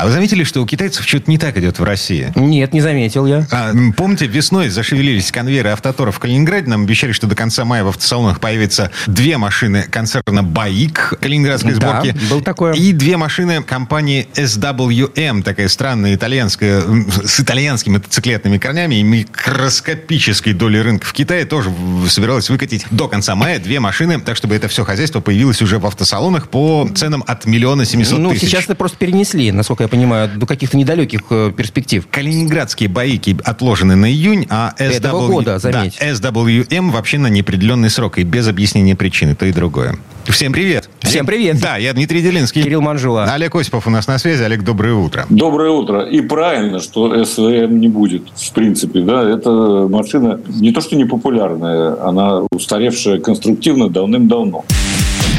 [0.00, 2.32] А вы заметили, что у китайцев что-то не так идет в России?
[2.36, 3.44] Нет, не заметил я.
[3.50, 6.68] А, помните, весной зашевелились конвейеры автоторов в Калининграде.
[6.68, 12.00] Нам обещали, что до конца мая в автосалонах появится две машины концерна «Баик» калининградской Да,
[12.02, 12.16] сборки.
[12.30, 12.74] был такое.
[12.74, 16.80] И две машины компании SWM, такая странная итальянская,
[17.24, 21.72] с итальянскими мотоциклетными корнями и микроскопической долей рынка в Китае тоже
[22.08, 25.86] собиралась выкатить до конца мая две машины, так чтобы это все хозяйство появилось уже в
[25.86, 28.48] автосалонах по ценам от миллиона семисот Ну, тысяч.
[28.48, 32.06] сейчас это просто перенесли, насколько я понимаю, до каких-то недалеких э, перспектив.
[32.10, 35.26] Калининградские боики отложены на июнь, а Этого SW...
[35.28, 35.96] года, заметь.
[35.98, 39.98] Да, SWM вообще на неопределенный срок и без объяснения причины, то и другое.
[40.26, 40.90] Всем привет.
[41.00, 41.58] Всем привет.
[41.60, 42.62] Да, я Дмитрий Делинский.
[42.62, 43.24] Кирилл Манжула.
[43.24, 44.42] Олег Осипов у нас на связи.
[44.42, 45.24] Олег, доброе утро.
[45.30, 46.02] Доброе утро.
[46.02, 49.00] И правильно, что СВМ не будет, в принципе.
[49.00, 49.22] Да?
[49.28, 54.64] Это машина не то, что не популярная, она устаревшая конструктивно давным-давно.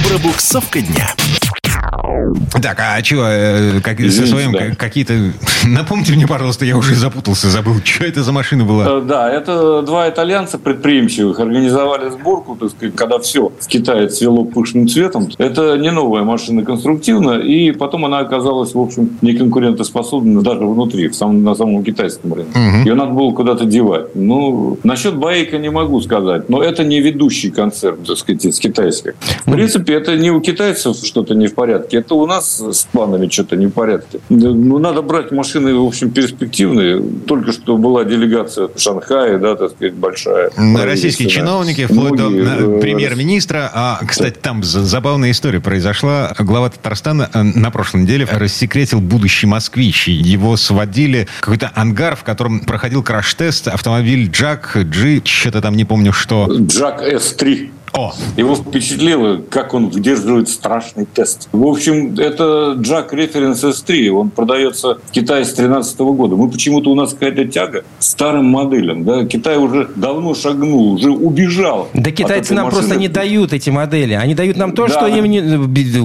[0.08, 1.14] Пробуксовка дня.
[2.62, 4.60] Так, а чего, э, как, со своим да.
[4.70, 5.14] ка- какие-то...
[5.68, 9.00] Напомните мне, пожалуйста, я уже запутался, забыл, что это за машина была.
[9.00, 14.46] Э, Да, это два итальянца предприимчивых организовали сборку, так сказать, когда все в Китае цвело
[14.46, 15.30] пышным цветом.
[15.38, 21.08] Это не новая машина конструктивно, и потом она оказалась, в общем, не конкурентоспособна даже внутри,
[21.08, 22.58] в самом, на самом китайском рынке.
[22.58, 22.84] Мгм.
[22.86, 24.16] Ее надо было куда-то девать.
[24.16, 29.14] Ну, насчет Баика не могу сказать, но это не ведущий концерн, так сказать, из китайских.
[29.46, 33.28] В принципе, это не у китайцев что-то не в порядке, это у нас с планами
[33.30, 34.20] что-то не в порядке.
[34.30, 37.02] Ну, надо брать машины, в общем, перспективные.
[37.28, 40.52] Только что была делегация в Шанхае, да, так сказать, большая.
[40.58, 43.70] Российские чиновники, вплоть до Многие, э, э, премьер-министра.
[43.74, 46.34] А, кстати, там за- забавная история произошла.
[46.40, 50.08] Глава Татарстана э, на прошлой неделе рассекретил будущий москвич.
[50.08, 53.68] Его сводили в какой-то ангар, в котором проходил краш-тест.
[53.68, 56.48] Автомобиль Джак, G, что-то там не помню что.
[56.50, 57.70] Джак С-3.
[57.94, 61.50] О, Его впечатлило, как он выдерживает страшный тест.
[61.52, 64.10] В общем, это Jack Reference S3.
[64.10, 66.36] Он продается в Китае с 2013 года.
[66.36, 69.04] Мы почему-то у нас какая-то тяга к старым моделям.
[69.06, 69.26] Да?
[69.26, 71.90] Китай уже давно шагнул, уже убежал.
[71.94, 72.82] Да китайцы нам машины.
[72.82, 74.14] просто не дают эти модели.
[74.14, 74.94] Они дают нам то, Да.
[74.94, 75.42] что им не...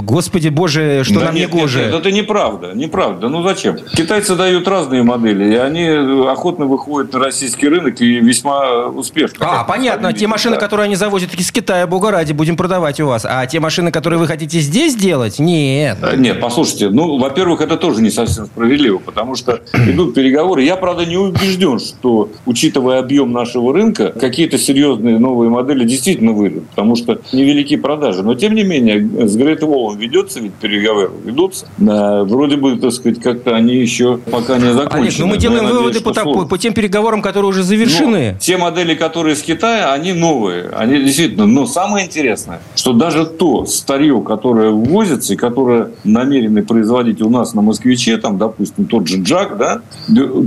[0.01, 1.85] Господи боже, что Да нам нет, не гоже.
[1.87, 3.29] нет, это неправда, неправда.
[3.29, 3.77] Ну зачем?
[3.95, 5.87] Китайцы дают разные модели, и они
[6.29, 9.37] охотно выходят на российский рынок и весьма успешно.
[9.41, 10.13] А, понятно.
[10.13, 13.25] Те машины, которые они завозят из Китая, бога ради, будем продавать у вас.
[13.29, 15.99] А те машины, которые вы хотите здесь делать, нет.
[16.03, 20.63] Э, Нет, послушайте, ну, во-первых, это тоже не совсем справедливо, потому что идут переговоры.
[20.63, 26.69] Я, правда, не убежден, что, учитывая объем нашего рынка, какие-то серьезные новые модели действительно выйдут,
[26.71, 28.23] потому что невелики продажи.
[28.23, 31.67] Но, тем не менее, с Great Wall ведется ведь переговоры, ведутся.
[31.79, 35.01] Э, Вроде бы, так сказать, как-то они еще пока не закончены.
[35.07, 38.33] Олег, ну мы делаем надеюсь, выводы по, так- по тем переговорам, которые уже завершены.
[38.33, 40.69] Но те модели, которые из Китая, они новые.
[40.71, 41.47] Они действительно.
[41.65, 47.55] Но самое интересное, что даже то старье, которое ввозится и которое намерены производить у нас
[47.55, 49.81] на москвиче, там, допустим, тот же Джак, да,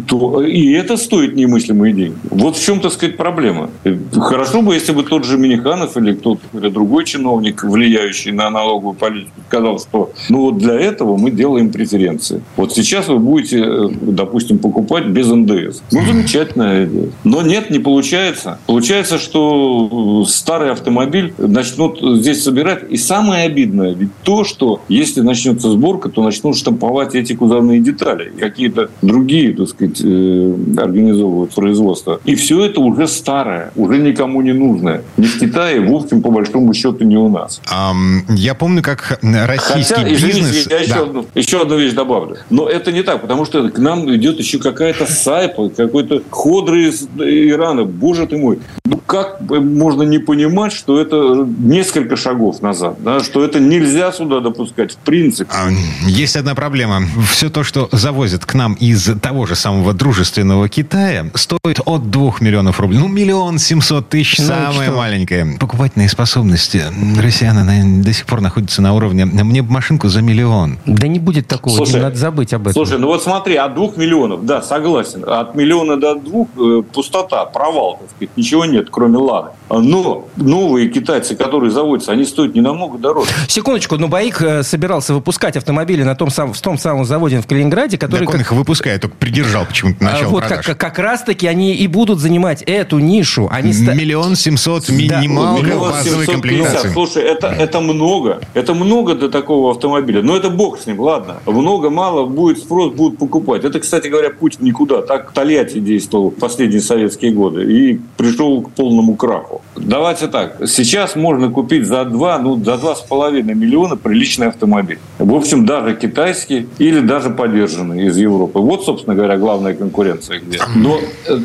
[0.07, 2.17] то и это стоит немыслимые деньги.
[2.29, 3.71] Вот в чем, так сказать, проблема.
[4.13, 8.93] Хорошо бы, если бы тот же Миниханов или кто-то или другой чиновник, влияющий на налоговую
[8.93, 12.43] политику, сказал, что ну вот для этого мы делаем преференции.
[12.57, 15.81] Вот сейчас вы будете, э, допустим, покупать без НДС.
[15.91, 17.09] Ну, замечательная идея.
[17.23, 18.59] Но нет, не получается.
[18.67, 21.06] Получается, что э, старый автомобиль
[21.37, 22.83] начнут здесь собирать.
[22.89, 28.31] И самое обидное, ведь то, что если начнется сборка, то начнут штамповать эти кузовные детали.
[28.39, 32.19] Какие-то другие, так сказать, э, организовывают производство.
[32.25, 35.03] И все это уже старое, уже никому не нужное.
[35.17, 37.61] Не в Китае, в общем, по большому счету, не у нас.
[37.71, 40.67] ам, я помню, как российский Хотя, извините, бизнес...
[40.71, 41.01] я еще, Да.
[41.01, 42.37] одну, еще одну вещь добавлю.
[42.49, 47.07] Но это не так, потому что к нам идет еще какая-то сайпа, какой-то ходры из
[47.17, 47.83] Ирана.
[47.83, 48.59] Боже ты мой.
[48.85, 53.19] Ну как можно не понимать, что это несколько шагов назад, да?
[53.21, 55.49] что это нельзя сюда допускать в принципе.
[55.53, 55.69] А,
[56.07, 57.01] Есть одна проблема.
[57.29, 62.33] Все то, что завозят к нам из того же самого дружественного Китая, стоит от 2
[62.39, 62.99] миллионов рублей.
[62.99, 64.97] Ну, миллион семьсот тысяч, Ну, самое что?
[64.97, 65.57] маленькое.
[65.59, 66.83] Покупательные способности
[67.19, 70.77] россиян наверное, до сих пор находятся на уровне «мне бы машинку за миллион».
[70.85, 72.73] Да не будет такого, Слушай, Дим, надо забыть об этом.
[72.73, 77.45] Слушай, ну вот смотри, от двух миллионов, да, согласен, от миллиона до двух э, пустота,
[77.45, 79.49] провал, так сказать, ничего нет, кроме лады.
[79.69, 83.29] Но новые китайцы, которые заводятся, они стоят не намного дороже.
[83.47, 87.47] Секундочку, но Баик э, собирался выпускать автомобили на том, сам, в том самом заводе в
[87.47, 88.19] Калининграде, который...
[88.25, 90.65] Так он как- их выпускает, только придержал почему-то а, начало вот продаж.
[90.65, 93.47] как, как раз-таки они и будут занимать эту нишу.
[93.51, 96.31] Они ста- Миллион семьсот минималка базовой 750.
[96.33, 96.89] комплектации.
[96.93, 98.41] Слушай, это, это много.
[98.53, 100.21] Это много для такого автомобиля.
[100.21, 101.37] Но это бог с ним, ладно.
[101.45, 103.63] Много, мало, будет спрос, будут покупать.
[103.63, 105.01] Это, кстати говоря, путь никуда.
[105.01, 107.63] Так Тольятти действовал в последние советские годы.
[107.71, 109.61] И пришел к полному краху.
[109.75, 110.57] Давайте так.
[110.67, 114.99] Сейчас можно купить за 2, ну, за 2,5 миллиона приличный автомобиль.
[115.17, 118.59] В общем, даже китайский или даже поддержанный из Европы.
[118.59, 120.59] Вот, собственно говоря, главная конкуренция где.
[120.75, 121.37] Но э,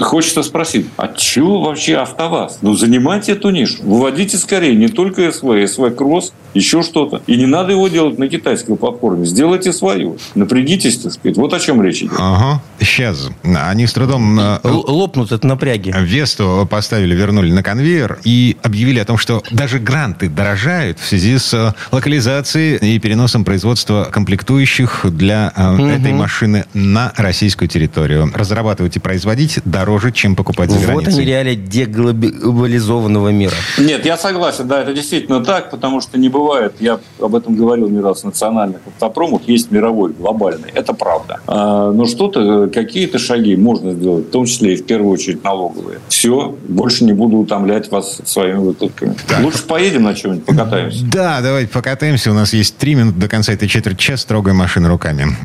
[0.00, 2.58] хочется спросить, а чего вообще АвтоВАЗ?
[2.62, 3.82] Ну, занимайте эту нишу.
[3.82, 7.22] Выводите скорее не только СВ, СВ Кросс, еще что-то.
[7.26, 9.24] И не надо его делать на китайской платформе.
[9.24, 10.18] Сделайте свою.
[10.34, 11.36] Напрягитесь, так сказать.
[11.36, 12.12] Вот о чем речь идет.
[12.18, 12.62] Ага.
[12.80, 13.30] Сейчас.
[13.44, 14.38] Они с трудом...
[14.38, 15.94] э, Л- Лопнут от напряги.
[15.98, 21.38] Весту поставили, вернули на конвейер и объявили о том, что даже гранты дорожают в связи
[21.38, 28.30] с э, локализацией и переносом производства комплектующих для э, этой машины на российскую территорию.
[28.34, 31.24] Разрабатывать и производить дороже, чем покупать за Вот они границей.
[31.24, 33.54] реалии деглобализованного мира.
[33.78, 37.88] Нет, я согласен, да, это действительно так, потому что не бывает, я об этом говорил
[37.88, 41.40] не раз, национальных автопромов есть мировой, глобальный, это правда.
[41.46, 45.42] А, но что-то, э, какие-то шаги можно сделать, в том числе и в первую очередь
[45.44, 46.00] налоговые.
[46.08, 49.16] Все, больше не буду утомлять вас своими выкладками.
[49.42, 51.04] Лучше поедем на чем-нибудь, покатаемся.
[51.04, 52.30] Да, давайте покатаемся.
[52.30, 54.26] У нас есть три минуты до конца этой четверти часа.
[54.28, 55.36] Трогаем машину руками.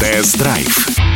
[0.00, 1.15] Тест-драйв.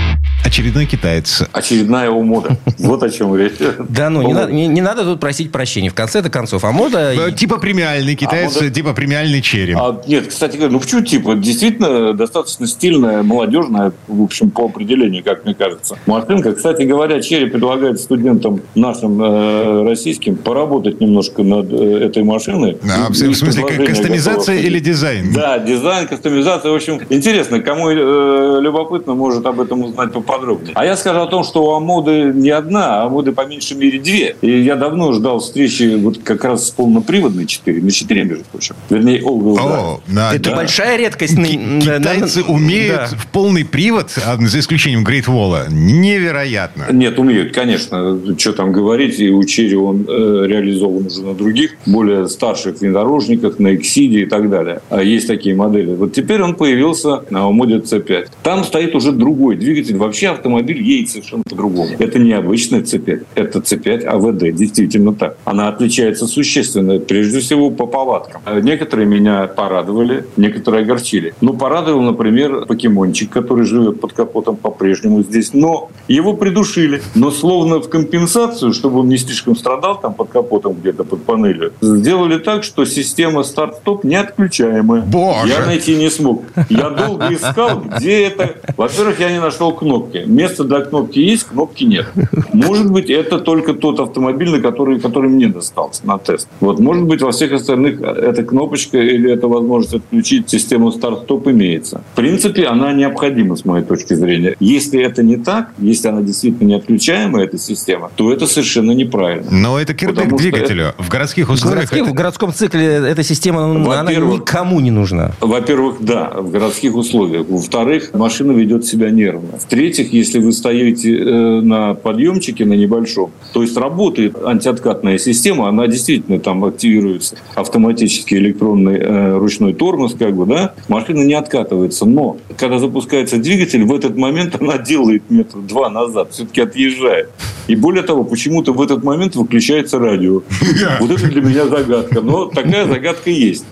[0.51, 1.45] Очередной китаец.
[1.53, 2.57] Очередная его мода.
[2.81, 3.53] Вот о чем речь.
[3.89, 5.91] Да ну, не, надо, не, не надо тут просить прощения.
[5.91, 7.13] В конце-то концов, а мода...
[7.29, 9.75] Э, Типа премиальный китаец, А, это- типа премиальный черри.
[9.79, 11.37] А, нет, кстати говоря, ну почему типа?
[11.37, 15.97] Действительно, достаточно стильная, молодежная, в общем, по определению, как мне кажется.
[16.07, 22.77] Машинка, кстати говоря, Черри предлагает студентам нашим э, российским поработать немножко над э, этой машиной.
[22.83, 24.67] А, в И- и в смысле, кастомизация готово.
[24.69, 25.33] или дизайн?
[25.33, 26.73] Да, дизайн, кастомизация.
[26.73, 30.73] В общем, интересно, кому э, любопытно, может об этом узнать поподробнее.
[30.75, 33.99] А я скажу о том, что у Амоды не одна, а Амоды по меньшей мере
[33.99, 34.37] две.
[34.41, 38.75] И я давно ждал встречи вот как раз с полноприводной 4, на 4, между прочим.
[38.89, 39.59] Вернее, drive.
[39.61, 40.57] О, да, Это да.
[40.57, 41.37] большая редкость.
[41.37, 43.17] Китайцы умеют Да.
[43.17, 46.87] в полный привод, за исключением Great Wall, невероятно.
[46.91, 48.19] Нет, умеют, конечно.
[48.39, 53.59] Что там говорить, и у Черри он э, реализован уже на других, более старших внедорожниках,
[53.59, 54.81] на Эксиде и так далее.
[54.91, 55.95] А есть такие модели.
[55.95, 58.29] Вот теперь он появился на Амоде C5.
[58.43, 59.97] Там стоит уже другой двигатель.
[59.97, 61.91] Вообще автомобиль едет совершенно по-другому.
[61.99, 64.57] Это не обычный C5, это C5 АВД.
[64.57, 65.37] Действительно так.
[65.45, 68.43] Она отличается существенно, прежде всего по повадкам.
[68.47, 71.35] Э, Некоторые меня порадовали, некоторые огорчили.
[71.41, 75.53] Ну, порадовал, например, покемончик, который живет под капотом по-прежнему здесь.
[75.55, 77.03] Но его придушили.
[77.15, 81.73] Но словно в компенсацию, чтобы он не слишком страдал там под капотом где-то под панелью,
[81.81, 85.03] сделали так, что система старт-стоп неотключаемая.
[85.03, 85.49] Боже!
[85.49, 86.45] Я найти не смог.
[86.69, 88.57] Я долго искал, где это.
[88.77, 90.20] Во-первых, я не нашел кнопки.
[90.27, 92.07] Место для кнопки есть, кнопки нет.
[92.53, 96.49] Может быть, это только тот автомобиль, на который, который мне достался на тест.
[96.61, 102.03] Вот, может быть, во всех остальных эта кнопочка или эта возможность отключить систему старт-стоп имеется.
[102.13, 104.57] В принципе, она необходима, с моей точки зрения.
[104.61, 109.49] Если это не так, если она действительно неотключаемая, эта система, то это совершенно неправильно.
[109.51, 110.95] Но это кирдык двигателю.
[110.99, 111.91] В городских В, условиях...
[111.91, 115.33] городских- это- в городском цикле эта система, ну, она Во-первых, никому не нужна.
[115.41, 117.47] Во-первых, да, в городских условиях.
[117.49, 119.59] Во-вторых, машина ведет себя нервно.
[119.59, 125.87] В-третьих, если вы стоите э, на подъемчике на небольшом, то есть работает антиоткатная система, она
[125.87, 132.07] действительно там активируется автоматически электронный э, ручной тормоз, как бы, да, машина не откатывается.
[132.07, 137.31] Но когда запускается двигатель, в этот момент она делает метр два назад, все-таки отъезжает.
[137.67, 140.43] И более того, почему-то в этот момент выключается радио.
[141.01, 142.21] Вот это для меня загадка.
[142.21, 143.65] Но такая загадка есть.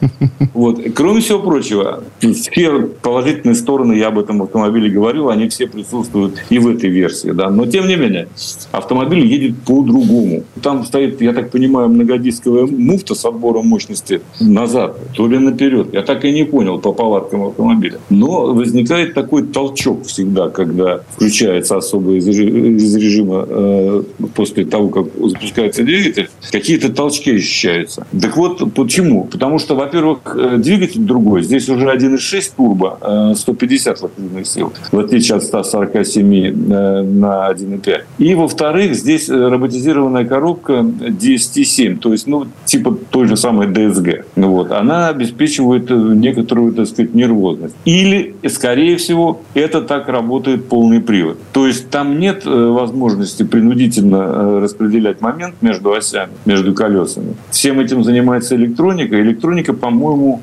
[0.54, 0.80] Вот.
[0.94, 6.42] Кроме всего прочего, все положительные стороны, я об этом автомобиле говорил, они все присутствуют используют
[6.50, 7.32] и в этой версии.
[7.32, 7.50] Да.
[7.50, 8.28] Но тем не менее,
[8.72, 10.42] автомобиль едет по-другому.
[10.62, 15.88] Там стоит, я так понимаю, многодисковая муфта с отбором мощности назад, то ли наперед.
[15.92, 17.98] Я так и не понял по повадкам автомобиля.
[18.10, 24.02] Но возникает такой толчок всегда, когда включается особый из режима э,
[24.34, 28.06] после того, как запускается двигатель, какие-то толчки ощущаются.
[28.20, 29.24] Так вот, почему?
[29.24, 31.42] Потому что, во-первых, э, двигатель другой.
[31.42, 37.50] Здесь уже 1.6 турбо, э, 150 лошадиных сил, в отличие от 140 7 э, на
[37.50, 38.00] 1,5.
[38.18, 44.24] И, во-вторых, здесь э, роботизированная коробка DST-7, то есть, ну, типа той же самой DSG.
[44.36, 44.72] Ну, вот.
[44.72, 47.74] Она обеспечивает э, некоторую, так сказать, нервозность.
[47.84, 51.38] Или, скорее всего, это так работает полный привод.
[51.52, 57.34] То есть там нет возможности принудительно распределять момент между осями, между колесами.
[57.50, 59.20] Всем этим занимается электроника.
[59.20, 60.40] Электроника, по-моему,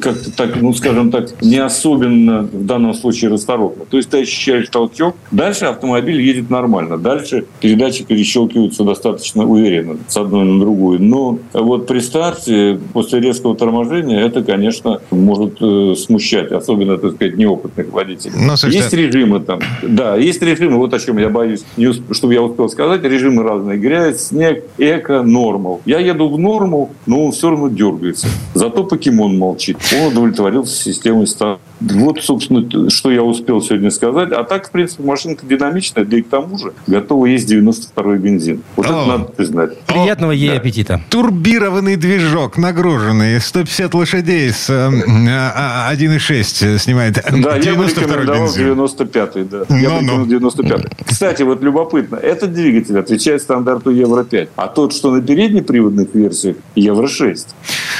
[0.00, 3.84] как-то так, ну, скажем так, не особенно в данном случае расторопна.
[3.88, 5.16] То есть ты ощущаешь, что щелчок.
[5.30, 6.98] Дальше автомобиль едет нормально.
[6.98, 11.02] Дальше передачи перещелкиваются достаточно уверенно с одной на другую.
[11.02, 17.36] Но вот при старте, после резкого торможения, это, конечно, может э, смущать, особенно, так сказать,
[17.36, 18.34] неопытных водителей.
[18.36, 19.60] Но, ну, есть режимы там.
[19.82, 22.02] Да, есть режимы, вот о чем я боюсь, не усп...
[22.12, 23.02] чтобы я успел сказать.
[23.02, 23.78] Режимы разные.
[23.78, 25.80] Грязь, снег, эко, нормал.
[25.84, 28.28] Я еду в норму, но он все равно дергается.
[28.54, 29.78] Зато покемон молчит.
[29.98, 31.60] Он удовлетворился системой старта.
[31.90, 34.32] Вот, собственно, что я успел сегодня сказать.
[34.32, 38.62] А так, в принципе, машинка динамичная, да и к тому же готова есть 92-й бензин.
[38.76, 38.88] Вот О.
[38.88, 39.80] это надо признать.
[39.80, 40.56] Приятного ей да.
[40.56, 41.00] аппетита.
[41.08, 47.14] Турбированный движок, нагруженный, 150 лошадей с э, 1.6 снимает.
[47.14, 49.58] Да, я бы рекомендовал 95-й, да.
[49.76, 51.04] Я бы рекомендовал 95-й.
[51.04, 57.46] Кстати, вот любопытно, этот двигатель отвечает стандарту Евро-5, а тот, что на переднеприводных версиях, Евро-6.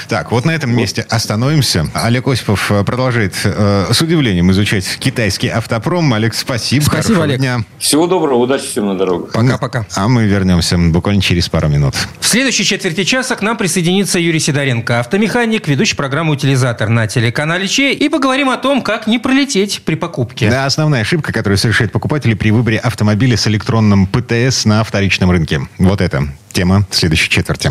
[0.08, 1.86] Так, вот на этом месте остановимся.
[1.94, 6.12] Олег Осипов э, продолжает э, Э, с удивлением изучать китайский автопром.
[6.14, 6.84] Олег, спасибо.
[6.84, 7.38] Спасибо, Олег.
[7.38, 7.60] Дня.
[7.78, 9.32] Всего доброго, удачи всем на дорогах.
[9.32, 9.86] Пока-пока.
[9.94, 11.94] А мы вернемся буквально через пару минут.
[12.20, 17.68] В следующей четверти часа к нам присоединится Юрий Сидоренко, автомеханик, ведущий программы «Утилизатор» на телеканале
[17.68, 17.92] Че.
[17.92, 20.50] И поговорим о том, как не пролететь при покупке.
[20.50, 25.60] Да, основная ошибка, которую совершают покупатели при выборе автомобиля с электронным ПТС на вторичном рынке.
[25.78, 27.70] Вот это тема следующей четверти.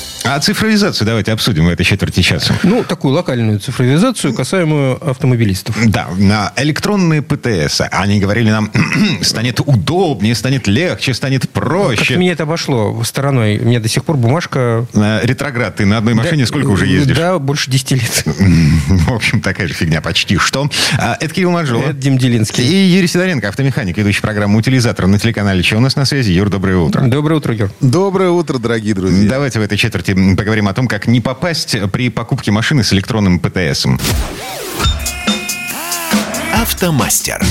[0.23, 2.53] А цифровизацию давайте обсудим в этой четверти часа.
[2.63, 5.75] Ну, такую локальную цифровизацию, касаемую автомобилистов.
[5.87, 7.81] Да, на электронные ПТС.
[7.91, 8.71] Они говорили нам,
[9.21, 12.05] станет удобнее, станет легче, станет проще.
[12.05, 13.57] Как меня это обошло стороной.
[13.57, 14.85] У меня до сих пор бумажка...
[14.93, 15.77] Ретроград.
[15.77, 17.17] Ты на одной машине да, сколько уже ездишь?
[17.17, 18.23] Да, больше 10 лет.
[18.25, 20.69] В общем, такая же фигня почти что.
[20.97, 21.83] А, это Кирилл Манжула.
[21.83, 22.63] Это Дим Делинский.
[22.63, 26.31] И Юрий Сидоренко, автомеханик, ведущий программу «Утилизатор» на телеканале Че у нас на связи.
[26.31, 27.01] Юр, доброе утро.
[27.01, 27.71] Доброе утро, Юр.
[27.81, 29.29] Доброе утро, дорогие друзья.
[29.29, 33.39] Давайте в этой четверти поговорим о том, как не попасть при покупке машины с электронным
[33.39, 33.85] ПТС.
[36.53, 37.41] Автомастер.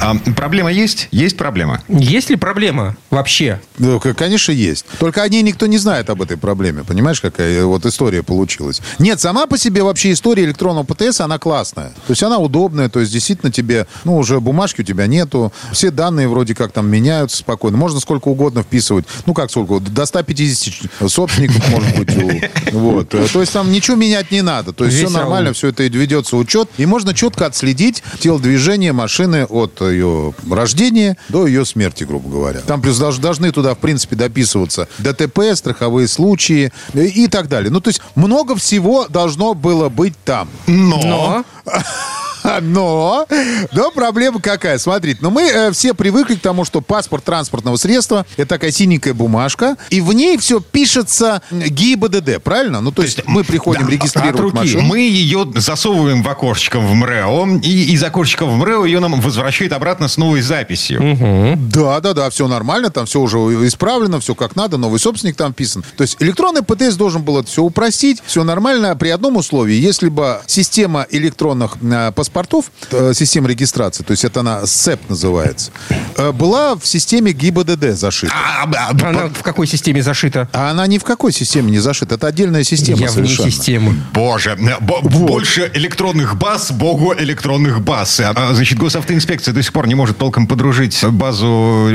[0.00, 1.08] А, проблема есть?
[1.10, 1.82] Есть проблема.
[1.88, 3.60] Есть ли проблема вообще?
[3.78, 4.86] Ну, конечно, есть.
[4.98, 6.84] Только о ней никто не знает об этой проблеме.
[6.84, 8.80] Понимаешь, какая вот история получилась?
[8.98, 11.90] Нет, сама по себе вообще история электронного ПТС, она классная.
[12.06, 15.90] То есть она удобная, то есть действительно тебе, ну, уже бумажки у тебя нету, все
[15.90, 17.76] данные вроде как там меняются спокойно.
[17.76, 19.04] Можно сколько угодно вписывать.
[19.26, 19.80] Ну, как сколько?
[19.80, 22.10] До 150 собственников, может быть.
[22.72, 23.08] Вот.
[23.08, 24.72] То есть там ничего менять не надо.
[24.72, 26.68] То есть все нормально, все это ведется учет.
[26.78, 32.60] И можно четко отследить телодвижение машины от ее рождения до ее смерти, грубо говоря.
[32.60, 37.70] Там плюс должны туда, в принципе, дописываться ДТП, страховые случаи и так далее.
[37.70, 40.48] Ну, то есть много всего должно было быть там.
[40.66, 41.44] Но...
[41.64, 41.72] Но...
[42.62, 43.26] Но,
[43.72, 44.78] но проблема какая?
[44.78, 49.14] Смотрите, ну мы э, все привыкли к тому, что паспорт транспортного средства– это такая синенькая
[49.14, 52.80] бумажка, и в ней все пишется ГИБДД, правильно?
[52.80, 54.82] Ну, то, то есть, есть мы приходим да, регистрировать машину.
[54.82, 59.72] Мы ее засовываем в окошечко в МРЭО, и из окошечка в МРЭО ее нам возвращают
[59.72, 61.00] обратно с новой записью.
[61.00, 61.58] Угу.
[61.72, 65.52] Да, да, да, все нормально, там все уже исправлено, все как надо, новый собственник там
[65.52, 65.84] вписан.
[65.96, 70.08] То есть электронный ПТС должен был это все упростить, все нормально при одном условии, если
[70.08, 75.70] бы система электронных э, паспортов паспортов, э, система регистрации, то есть это она СЭП называется,
[76.16, 78.32] э, была в системе ГИБДД зашита.
[78.34, 80.48] А, а, а она в какой системе зашита?
[80.52, 82.14] А она ни в какой системе не зашита.
[82.14, 83.42] Это отдельная система Я совершенно.
[83.42, 83.96] вне системы.
[84.12, 85.28] Боже, бо- вот.
[85.28, 88.20] больше электронных баз, богу электронных баз.
[88.20, 91.88] А, значит, госавтоинспекция до сих пор не может толком подружить базу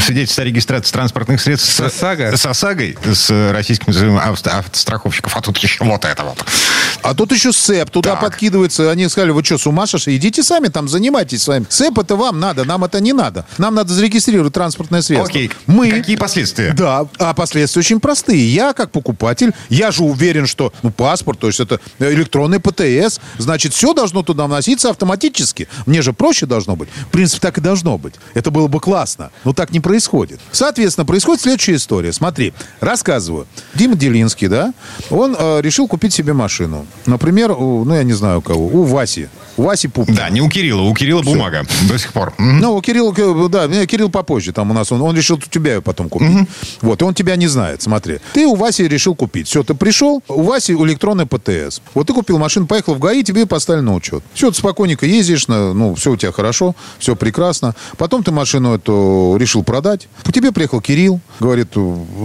[0.00, 2.36] свидетельства о регистрации транспортных средств с, ОСАГО.
[2.36, 5.36] с ОСАГой, с российским автостраховщиков.
[5.36, 6.44] А тут еще вот это вот.
[7.02, 8.20] А тут еще СЭП туда так.
[8.20, 8.90] подкидывается.
[8.90, 10.16] Они сказали, вы что, с ума сошли?
[10.16, 11.66] Идите сами там, занимайтесь своим.
[11.68, 13.46] СЭП это вам надо, нам это не надо.
[13.58, 15.28] Нам надо зарегистрировать транспортное средство.
[15.28, 15.50] Окей.
[15.66, 15.90] Мы...
[15.90, 16.72] Какие последствия?
[16.72, 18.52] Да, а последствия очень простые.
[18.52, 23.72] Я, как покупатель, я же уверен, что ну, паспорт, то есть это электронный ПТС, значит,
[23.72, 25.68] все должно туда вноситься автоматически.
[25.86, 26.88] Мне же проще должно быть.
[27.08, 28.14] В принципе, так и должно быть.
[28.34, 29.30] Это было бы классно.
[29.44, 30.40] Но так не происходит.
[30.52, 32.12] Соответственно, происходит следующая история.
[32.12, 33.46] Смотри, рассказываю.
[33.74, 34.72] Дима Делинский, да,
[35.10, 36.86] он э, решил купить себе машину.
[37.06, 39.28] Например, у, ну, я не знаю у кого, у Васи.
[39.56, 40.16] У Васи Пупкина.
[40.16, 41.32] Да, не у Кирилла, у Кирилла Все.
[41.32, 42.32] бумага до сих пор.
[42.38, 43.12] Ну, у Кирилла,
[43.48, 44.52] да, Кирилл попозже.
[44.52, 46.30] Там у нас он, он решил тебя потом купить.
[46.30, 46.46] Угу.
[46.82, 48.18] Вот, и он тебя не знает, смотри.
[48.32, 49.48] Ты у Васи решил купить.
[49.48, 51.80] Все, ты пришел, у Васи электронный ПТС.
[51.94, 54.22] Вот ты купил машину, поехал в ГАИ, тебе поставили на учет.
[54.34, 57.74] Все, ты спокойненько ездишь, ну, все у тебя хорошо, все прекрасно.
[57.98, 60.08] Потом ты машину эту решил продать.
[60.24, 61.68] По тебе приехал Кирилл, говорит,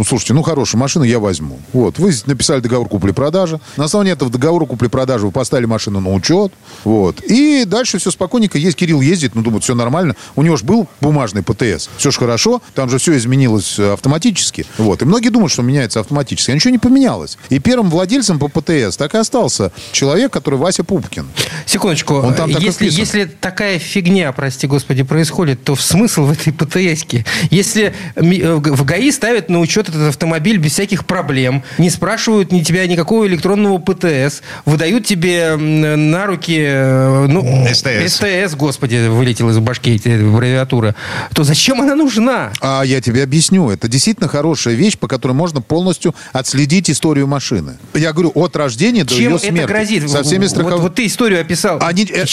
[0.08, 1.60] слушайте, ну, хорошая машина, я возьму.
[1.74, 3.60] Вот, вы написали договор купли-продажи.
[3.78, 6.52] На основании этого договора купли-продажи вы поставили машину на учет.
[6.84, 7.22] Вот.
[7.28, 8.58] И дальше все спокойненько.
[8.58, 10.16] Есть Кирилл ездит, ну, думаю, все нормально.
[10.36, 11.90] У него же был бумажный ПТС.
[11.98, 12.62] Все же хорошо.
[12.74, 14.66] Там же все изменилось э, автоматически.
[14.78, 15.02] Вот.
[15.02, 16.52] И многие думают, что меняется автоматически.
[16.52, 17.38] А ничего не поменялось.
[17.50, 21.28] И первым владельцем по ПТС так и остался человек, который Вася Пупкин.
[21.66, 22.16] Секундочку.
[22.16, 26.54] Он там так если, если такая фигня, прости господи, происходит, то в смысл в этой
[26.54, 27.26] ПТСке?
[27.50, 32.52] Если ми- э, в ГАИ ставят на учет этот автомобиль без всяких проблем, не спрашивают
[32.52, 38.16] ни тебя никакого электронного ПТС, выдают тебе на руки э, ну, СТС.
[38.16, 40.96] СТС, господи, вылетел из башки эти аббревиатура,
[41.34, 42.52] то зачем она нужна?
[42.62, 43.70] А я тебе объясню.
[43.70, 47.78] Это действительно хорошая вещь, по которой можно полностью отследить историю машины.
[47.94, 49.68] Я говорю, от рождения до Чем ее это смерти.
[49.68, 50.10] грозит?
[50.10, 50.80] Со всеми Вот- страхов...
[50.82, 51.80] Вот, ты историю описал.
[51.82, 52.26] Они- э,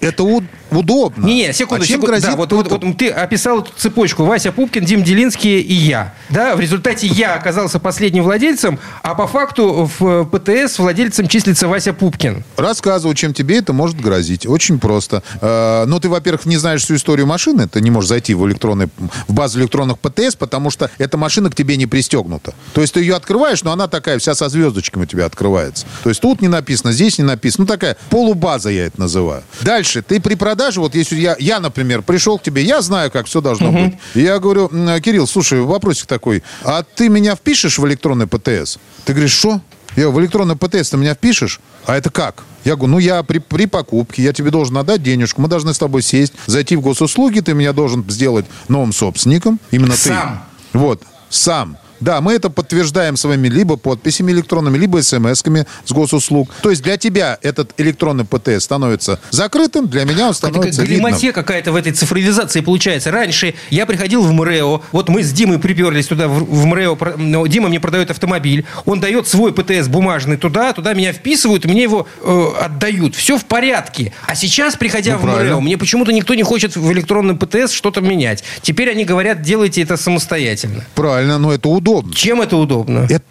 [0.00, 1.26] это у- удобно.
[1.26, 2.06] Не-не, секунду, а чем секунду.
[2.06, 4.24] грозит Да, вот, вот, вот ты описал эту цепочку.
[4.24, 6.14] Вася Пупкин, Дим Делинский и я.
[6.28, 11.92] Да, в результате я оказался последним владельцем, а по факту в ПТС владельцем числится Вася
[11.92, 12.44] Пупкин.
[12.56, 14.29] Рассказываю, чем тебе это может грозить.
[14.46, 15.22] Очень просто.
[15.40, 17.66] Э, Ну, ты, во-первых, не знаешь всю историю машины.
[17.68, 18.88] Ты не можешь зайти в, электронный,
[19.28, 22.54] в базу электронных ПТС, потому что эта машина к тебе не пристегнута.
[22.74, 25.86] То есть ты ее открываешь, но она такая вся со звездочками у тебя открывается.
[26.02, 27.64] То есть тут не написано, здесь не написано.
[27.64, 29.42] Ну, такая полубаза я это называю.
[29.62, 30.02] Дальше.
[30.02, 33.40] Ты при продаже, вот если я, я например, пришел к тебе, я знаю, как все
[33.40, 33.94] должно быть.
[34.14, 36.42] И я говорю, «М, Кирилл, слушай, вопросик такой.
[36.62, 38.78] А ты меня впишешь в электронный ПТС?
[39.04, 39.60] Ты говоришь, что?
[39.96, 41.60] Я говорю, в электронный ПТС ты меня впишешь?
[41.86, 42.44] А это как?
[42.64, 45.78] Я говорю, ну я при, при покупке, я тебе должен отдать денежку, мы должны с
[45.78, 49.58] тобой сесть, зайти в госуслуги, ты меня должен сделать новым собственником.
[49.70, 50.44] Именно Сам.
[50.72, 50.78] ты.
[50.78, 51.78] Вот, сам.
[52.00, 56.50] Да, мы это подтверждаем своими либо подписями электронными, либо смс-ками с госуслуг.
[56.62, 60.82] То есть для тебя этот электронный ПТС становится закрытым, для меня он Это как становится
[60.82, 61.02] видным.
[61.04, 63.10] галиматья какая-то в этой цифровизации получается.
[63.10, 67.46] Раньше я приходил в МРЭО, вот мы с Димой приперлись туда, в, в МРЭО, ну,
[67.46, 72.06] Дима мне продает автомобиль, он дает свой ПТС бумажный туда, туда меня вписывают, мне его
[72.22, 73.14] э, отдают.
[73.14, 74.12] Все в порядке.
[74.26, 75.44] А сейчас, приходя Ну, в правильно.
[75.56, 78.42] МРЭО, мне почему-то никто не хочет в электронном ПТС что-то менять.
[78.62, 80.84] Теперь они говорят, делайте это самостоятельно.
[80.94, 81.89] Правильно, но это удобно.
[82.14, 83.06] Чем это удобно?
[83.08, 83.24] Это-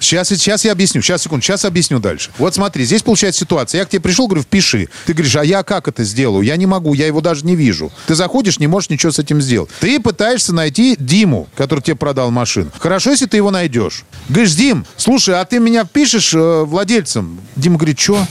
[0.00, 2.30] Сейчас, сейчас я объясню, сейчас, секунду, сейчас объясню дальше.
[2.38, 3.78] Вот смотри, здесь получается ситуация.
[3.80, 4.88] Я к тебе пришел, говорю, впиши.
[5.06, 6.42] Ты говоришь, а я как это сделаю?
[6.44, 7.92] Я не могу, я его даже не вижу.
[8.06, 9.70] Ты заходишь, не можешь ничего с этим сделать.
[9.80, 12.70] Ты пытаешься найти Диму, который тебе продал машину.
[12.78, 14.04] Хорошо, если ты его найдешь.
[14.28, 17.40] Говоришь, Дим, слушай, а ты меня впишешь э, владельцем?
[17.56, 18.26] Дима говорит, что?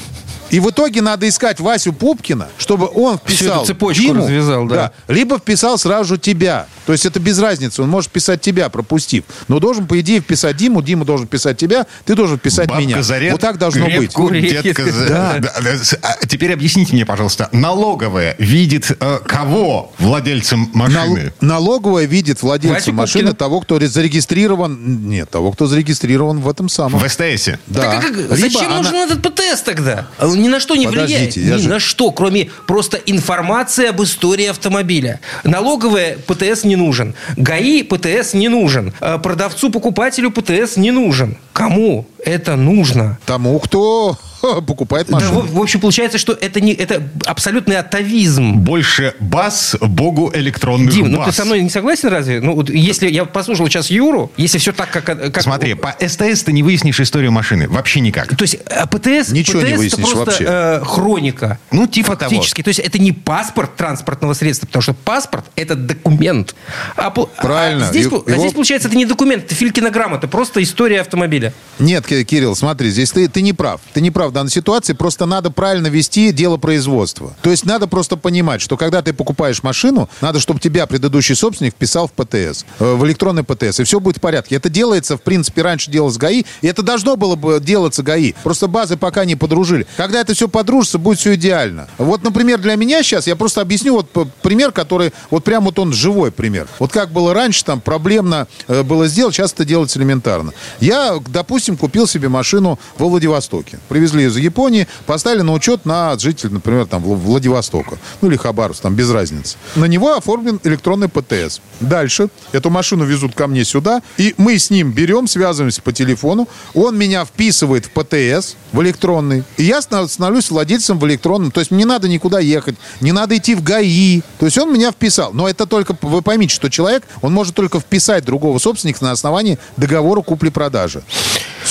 [0.50, 4.92] И в итоге надо искать Васю Пупкина, чтобы он вписал эту цепочку Диму, развязал, да.
[5.08, 6.68] либо вписал сразу же тебя.
[6.86, 7.82] То есть это без разницы.
[7.82, 9.24] Он может писать тебя, пропустив.
[9.48, 10.82] Но должен, по идее, вписать Диму.
[10.82, 11.88] Дима должен писать тебя.
[12.06, 13.02] Ты должен писать Бабка меня.
[13.02, 13.94] за реп- вот так должно быть.
[14.02, 14.30] репку.
[14.30, 15.36] Детка Да.
[15.40, 21.34] Да, да, а Теперь объясните мне, пожалуйста, налоговая видит э, кого владельцем Нал- машины?
[21.42, 23.36] налоговая видит владельца Васю машины Пупкина.
[23.38, 25.08] того, кто зарегистрирован...
[25.08, 27.00] Нет, того, кто зарегистрирован в этом самом.
[27.00, 27.60] В СТСе.
[27.68, 27.82] Да.
[27.82, 30.08] Так, а как- Либо зачем она- нужен этот ПТС тогда?
[30.34, 31.60] Он Ни на что не Подождите, влияет.
[31.60, 35.20] Ни же- на что, кроме просто информации об истории автомобиля.
[35.44, 37.16] Налоговая ПТС не нужен.
[37.38, 38.94] ГАИ ПТС не нужен.
[39.02, 41.38] Э, Продавцу-покупателю ПТС не нужен.
[41.54, 43.18] Кому это нужно?
[43.26, 44.18] Тому, кто
[44.68, 45.42] покупает Да, машину.
[45.42, 48.56] в, в общем, получается, что это, не, это абсолютный атовизм.
[48.58, 51.28] Больше баз, богу электронных Дим, ну баз.
[51.28, 52.42] ты со мной не согласен разве?
[52.42, 55.06] Ну, вот если я послушал сейчас Юру, если все так, как...
[55.06, 57.68] как Смотри, по СТС ты не выяснишь историю машины.
[57.70, 58.36] Вообще никак.
[58.36, 60.46] То есть а ПТС, Ничего не ПТС это выяснишь просто вообще.
[60.48, 61.60] э, хроника.
[61.72, 62.30] Ну, типа того.
[62.32, 62.62] Фактически.
[62.64, 66.56] То есть это не паспорт транспортного средства, потому что паспорт это документ.
[66.96, 67.86] А, а Правильно.
[67.88, 71.02] здесь, И- пол- а его- здесь, получается, это не документ, это Филькина грамота, просто история
[71.02, 71.54] автомобиля.
[71.80, 73.80] Нет, Ки- Кирилл, смотри, здесь ты, ты не прав.
[73.94, 77.34] Ты не прав данной ситуации, просто надо правильно вести дело производства.
[77.42, 81.74] То есть надо просто понимать, что когда ты покупаешь машину, надо, чтобы тебя предыдущий собственник
[81.74, 84.56] вписал в ПТС, э, в электронный ПТС, и все будет в порядке.
[84.56, 88.34] Это делается, в принципе, раньше делалось ГАИ, и это должно было бы делаться ГАИ.
[88.44, 89.88] Просто базы пока не подружили.
[89.98, 91.88] Когда это все подружится, будет все идеально.
[91.98, 94.10] Вот, например, для меня сейчас, я просто объясню вот
[94.42, 96.68] пример, который, вот прям вот он живой пример.
[96.80, 100.54] Вот как было раньше, там проблемно э, было сделать, сейчас это делается элементарно.
[100.80, 103.80] Я, допустим, купил себе машину во Владивостоке.
[103.90, 107.98] Привезли из Японии, поставили на учет на жителя, например, там, Вла- Владивостока.
[108.22, 109.58] Ну, или Хабаровск, там, без разницы.
[109.76, 111.62] На него оформлен электронный ПТС.
[111.80, 116.48] Дальше эту машину везут ко мне сюда, и мы с ним берем, связываемся по телефону,
[116.74, 121.52] он меня вписывает в ПТС, в электронный, и я ста- становлюсь владельцем в электронном.
[121.52, 124.22] То есть не надо никуда ехать, не надо идти в ГАИ.
[124.40, 125.34] То есть он меня вписал.
[125.34, 129.58] Но это только, вы поймите, что человек, он может только вписать другого собственника на основании
[129.78, 131.04] договора купли-продажи.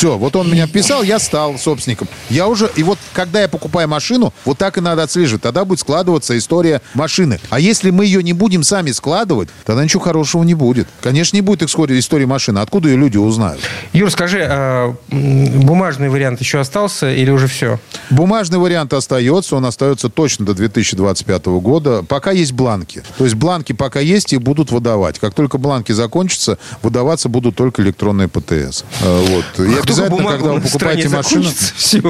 [0.02, 2.08] Все, вот он меня вписал, я стал собственником.
[2.28, 5.42] Я уже, и вот когда я покупаю машину, вот так и надо отслеживать.
[5.42, 7.38] Тогда будет складываться история машины.
[7.50, 10.88] А если мы ее не будем сами складывать, тогда ничего хорошего не будет.
[11.02, 12.58] Конечно, не будет истории, истории машины.
[12.58, 13.60] Откуда ее люди узнают?
[13.92, 17.78] Юр, скажи, а бумажный вариант еще остался или уже все?
[18.10, 22.02] Бумажный вариант остается, он остается точно до 2025 года.
[22.02, 23.04] Пока есть бланки.
[23.18, 25.20] То есть бланки пока есть и будут выдавать.
[25.20, 28.82] Как только бланки закончатся, выдаваться будут только электронные ПТС.
[29.00, 29.64] Э, Вот.
[29.64, 31.44] И Как только обязательно, когда вы покупаете машину...
[31.76, 32.00] все.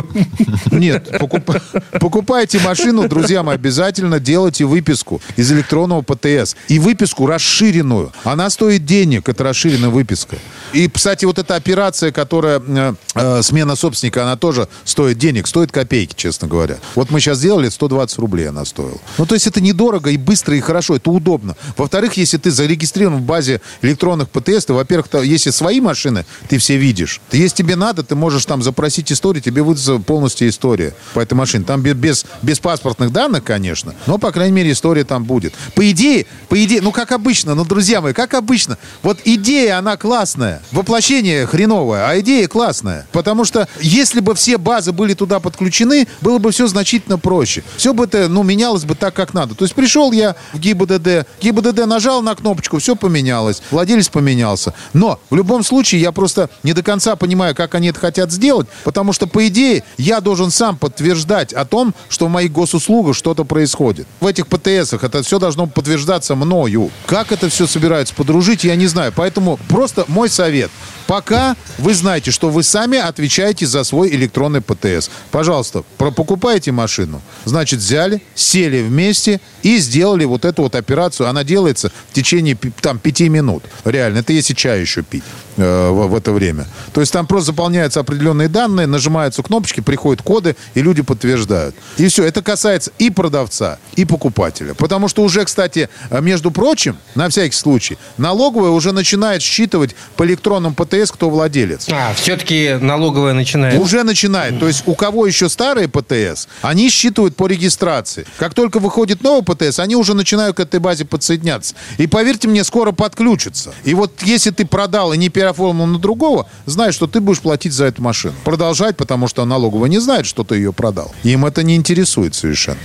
[0.71, 1.62] Нет, покуп-
[2.01, 6.57] покупайте машину, друзья мои, обязательно делайте выписку из электронного ПТС.
[6.68, 8.12] И выписку расширенную.
[8.25, 10.37] Она стоит денег, это расширенная выписка.
[10.73, 15.71] И, кстати, вот эта операция, которая э, э, смена собственника, она тоже стоит денег, стоит
[15.71, 16.79] копейки, честно говоря.
[16.95, 18.99] Вот мы сейчас сделали, 120 рублей она стоила.
[19.19, 21.57] Ну, то есть это недорого и быстро, и хорошо, это удобно.
[21.77, 26.59] Во-вторых, если ты зарегистрирован в базе электронных ПТС, то, во-первых, то, если свои машины, ты
[26.59, 27.21] все видишь.
[27.31, 31.35] То если тебе надо, ты можешь там запросить историю, тебе выдаст полностью история по этой
[31.35, 31.65] машине.
[31.65, 35.53] Там бе- без, без паспортных данных, конечно, но, по крайней мере, история там будет.
[35.75, 39.97] По идее, по идее, ну, как обычно, ну, друзья мои, как обычно, вот идея, она
[39.97, 43.07] классная, воплощение хреновое, а идея классная.
[43.12, 47.64] Потому что если бы все базы были туда подключены, было бы все значительно проще.
[47.77, 49.55] Все бы это, ну, менялось бы так, как надо.
[49.55, 54.75] То есть пришел я в ГИБДД, ГИБДД нажал на кнопочку, все поменялось, владелец поменялся.
[54.92, 58.66] Но в любом случае я просто не до конца понимаю, как они это хотят сделать,
[58.85, 63.44] потому что, по идее, я должен сам подтверждать о том, что в моих госуслугах что-то
[63.44, 64.07] происходит.
[64.20, 66.90] В этих ПТСах это все должно подтверждаться мною.
[67.07, 69.12] Как это все собираются подружить, я не знаю.
[69.14, 70.71] Поэтому просто мой совет совет.
[71.07, 75.11] Пока вы знаете, что вы сами отвечаете за свой электронный ПТС.
[75.31, 81.29] Пожалуйста, покупаете машину, значит, взяли, сели вместе и сделали вот эту вот операцию.
[81.29, 83.65] Она делается в течение там пяти минут.
[83.85, 85.25] Реально, это если чай еще пить
[85.57, 86.67] э, в, в это время.
[86.93, 91.75] То есть там просто заполняются определенные данные, нажимаются кнопочки, приходят коды, и люди подтверждают.
[91.97, 92.25] И все.
[92.25, 94.75] Это касается и продавца, и покупателя.
[94.75, 100.25] Потому что уже, кстати, э, между прочим, на всякий случай, налоговая уже начинает считывать по
[100.25, 101.89] электронным ПТС, кто владелец.
[101.91, 103.81] А, все-таки налоговая начинает.
[103.81, 104.59] Уже начинает.
[104.59, 108.27] То есть у кого еще старые ПТС, они считывают по регистрации.
[108.39, 111.75] Как только выходит новый ПТС, они уже начинают к этой базе подсоединяться.
[111.99, 113.73] И поверьте мне, скоро подключатся.
[113.85, 117.73] И вот если ты продал и не переоформил на другого, знай, что ты будешь платить
[117.73, 118.35] за эту машину.
[118.45, 121.15] Продолжать, потому что налоговая не знает, что ты ее продал.
[121.23, 122.79] Им это не интересует совершенно.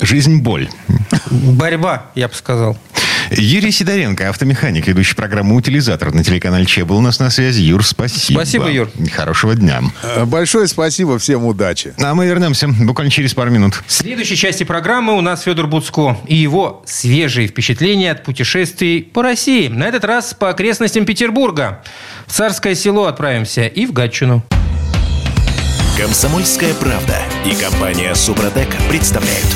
[0.00, 0.68] Жизнь– боль.
[1.30, 2.76] Борьба, я бы сказал.
[3.30, 7.60] Юрий Сидоренко, автомеханик, ведущий программу «Утилизатор» на телеканале Че был у нас на связи.
[7.60, 8.38] Юр, спасибо.
[8.38, 8.90] Спасибо, Юр.
[9.12, 9.82] Хорошего дня.
[10.02, 11.94] Э, Большое спасибо, всем удачи.
[11.98, 13.82] А мы вернемся буквально через пару минут.
[13.86, 19.22] В следующей части программы у нас Федор Буцко и его свежие впечатления от путешествий по
[19.22, 19.68] России.
[19.68, 21.82] На этот раз по окрестностям Петербурга.
[22.26, 24.42] В Царское село отправимся и в Гатчину.
[25.98, 29.46] Комсомольская правда и компания Супротек представляют.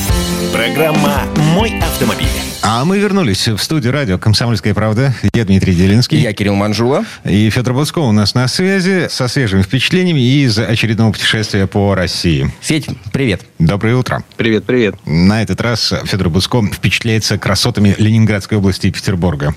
[0.53, 2.29] Программа «Мой автомобиль».
[2.61, 5.15] А мы вернулись в студию радио «Комсомольская правда».
[5.33, 6.21] Я Дмитрий Делинский.
[6.21, 7.05] Я Кирилл Манжула.
[7.25, 12.53] И Федор Буцко у нас на связи со свежими впечатлениями из очередного путешествия по России.
[12.61, 13.43] Федь, привет.
[13.59, 14.23] Доброе утро.
[14.37, 14.95] Привет, привет.
[15.07, 19.55] На этот раз Федор Буцко впечатляется красотами Ленинградской области и Петербурга.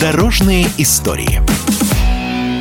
[0.00, 1.42] Дорожные истории.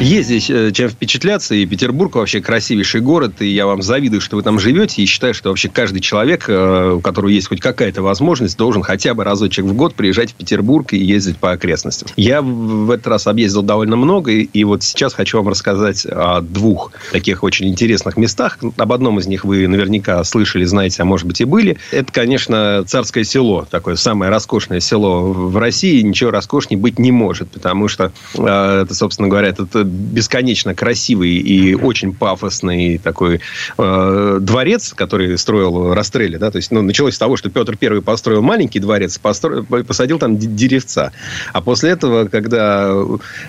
[0.01, 4.35] Есть здесь э, чем впечатляться, и Петербург вообще красивейший город, и я вам завидую, что
[4.35, 8.01] вы там живете, и считаю, что вообще каждый человек, э, у которого есть хоть какая-то
[8.03, 12.09] возможность, должен хотя бы разочек в год приезжать в Петербург и ездить по окрестностям.
[12.17, 16.41] Я в этот раз объездил довольно много, и- и вот сейчас хочу вам рассказать о
[16.41, 18.59] двух таких очень интересных местах.
[18.77, 21.77] Об одном из них вы наверняка слышали, знаете, а может быть и были.
[21.91, 27.49] Это, конечно, Царское село, такое самое роскошное село в России, ничего роскошнее быть не может,
[27.49, 33.41] потому что э, это, собственно говоря, это бесконечно красивый и очень пафосный такой
[33.77, 38.01] э, дворец, который строил Растрелли, да, то есть, ну, началось с того, что Петр Первый
[38.01, 41.11] построил маленький дворец, постро- посадил там деревца,
[41.53, 42.91] а после этого, когда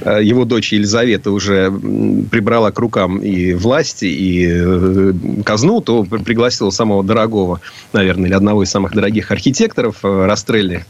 [0.01, 1.73] э, его дочь Елизавета уже
[2.31, 5.13] прибрала к рукам и власть, и э,
[5.45, 7.61] казну, то при- пригласила самого дорогого,
[7.93, 10.85] наверное, или одного из самых дорогих архитекторов э, Растрелли,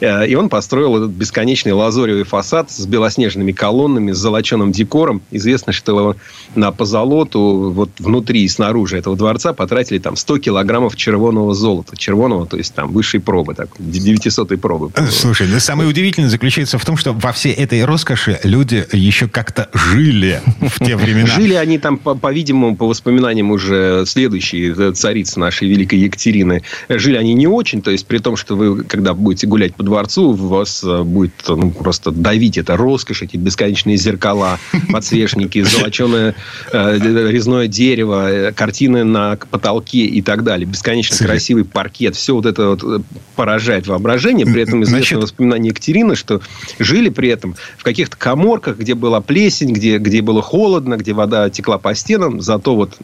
[0.00, 5.22] И он построил этот бесконечный лазоревый фасад с белоснежными колоннами, с золоченым декором.
[5.30, 6.16] Известно, что
[6.54, 11.96] на позолоту вот внутри и снаружи этого дворца потратили там 100 килограммов червоного золота.
[11.96, 14.90] Червоного, то есть там высшей пробы, так, 900 пробы.
[15.10, 19.68] Слушай, ну, самое удивительное заключается в том, что во всей этой роскоши люди еще как-то
[19.72, 21.26] жили в те времена.
[21.26, 26.98] Жили они там, по- по-видимому, по воспоминаниям уже следующей э, царицы нашей великой Екатерины, э,
[26.98, 30.32] жили они не очень, то есть при том, что вы, когда будете гулять по дворцу,
[30.32, 34.58] вас э, будет ну, просто давить это роскошь, эти бесконечные зеркала,
[34.92, 36.34] подсвечники, золоченое
[36.72, 36.98] э,
[37.30, 40.66] резное дерево, э, картины на потолке и так далее.
[40.66, 42.16] Бесконечно красивый паркет.
[42.16, 43.00] Все вот это вот э,
[43.34, 44.46] поражает воображение.
[44.46, 45.22] При этом известно Значит...
[45.22, 46.40] воспоминание Екатерины, что
[46.78, 51.50] жили при этом в каких-то коморках, где была плесень, где, где было холодно, где вода
[51.50, 52.96] текла по стенам, зато вот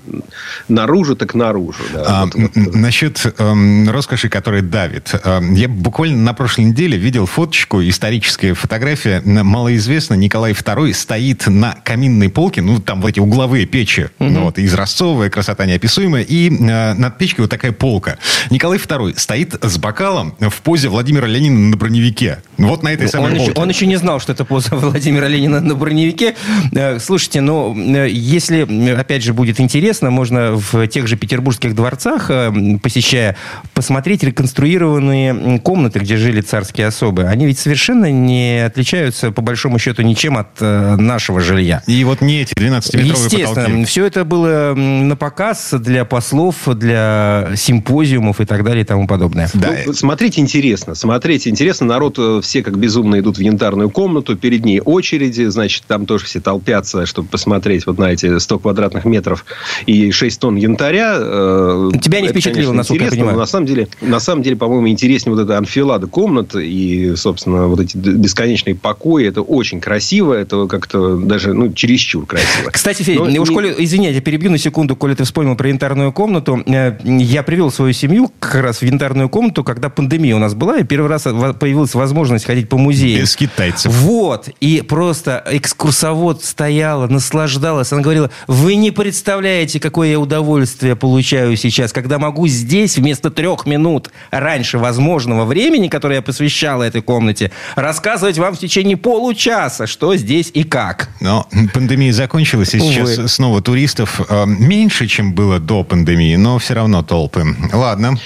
[0.69, 1.83] наружу так наружу.
[1.93, 2.75] Да, а, вот, вот.
[2.75, 5.15] Насчет эм, роскоши, которая давит.
[5.25, 11.77] Эм, я буквально на прошлой неделе видел фоточку, историческая фотография, малоизвестно, Николай II стоит на
[11.85, 14.31] каминной полке, ну, там вот эти угловые печи, угу.
[14.31, 18.17] ну, вот, изразцовая, красота неописуемая, и э, над печкой вот такая полка.
[18.49, 22.39] Николай II стоит с бокалом в позе Владимира Ленина на броневике.
[22.57, 23.51] Вот на этой самой он полке.
[23.51, 26.35] Еще, он еще не знал, что это поза Владимира Ленина на броневике.
[26.75, 32.31] Э, слушайте, ну, э, если, опять же, будет интересно, можно в тех же петербургских дворцах,
[32.31, 33.37] э, посещая,
[33.75, 37.25] посмотреть реконструированные комнаты, где жили царские особы.
[37.25, 41.83] Они ведь совершенно не отличаются, по большому счету, ничем от нашего жилья.
[41.87, 43.65] И вот не эти 12-метровые Естественно.
[43.65, 43.85] Потолки.
[43.85, 49.51] Все это было на показ для послов, для симпозиумов и так далее и тому подобное.
[49.55, 49.71] Да.
[49.87, 50.95] Ну, смотрите интересно.
[50.95, 51.87] Смотрите интересно.
[51.87, 54.37] Народ все как безумно идут в янтарную комнату.
[54.37, 55.45] Перед ней очереди.
[55.45, 59.45] Значит, там тоже все толпятся, чтобы посмотреть вот на эти 100 квадратных метров
[59.87, 61.17] и 6 тонн янтаря.
[61.19, 63.39] Э, Тебя не впечатлило, конечно, насколько я понимаю?
[63.39, 67.81] на самом деле, на самом деле, по-моему, интереснее вот эта анфилада комнат и, собственно, вот
[67.81, 69.27] эти бесконечные покои.
[69.27, 70.35] Это очень красиво.
[70.35, 72.71] Это как-то даже, ну, чересчур красиво.
[72.71, 73.55] Кстати, Федя, Но, уж, не...
[73.55, 76.63] коли, извини, я перебью на секунду, коли ты вспомнил про янтарную комнату.
[76.67, 80.79] Э, я привел свою семью как раз в янтарную комнату, когда пандемия у нас была,
[80.79, 83.23] и первый раз появилась возможность ходить по музеям.
[83.23, 83.93] Без китайцев.
[83.93, 84.49] Вот.
[84.61, 87.93] И просто экскурсовод стояла, наслаждалась.
[87.93, 93.67] Она говорила, вы не представляете, какое я удовольствие получаю сейчас, когда могу здесь вместо трех
[93.67, 100.17] минут раньше возможного времени, которое я посвящала этой комнате, рассказывать вам в течение получаса, что
[100.17, 101.11] здесь и как.
[101.21, 103.29] Но пандемия закончилась, и сейчас Увы.
[103.29, 107.45] снова туристов э, меньше, чем было до пандемии, но все равно толпы.
[107.73, 108.19] Ладно.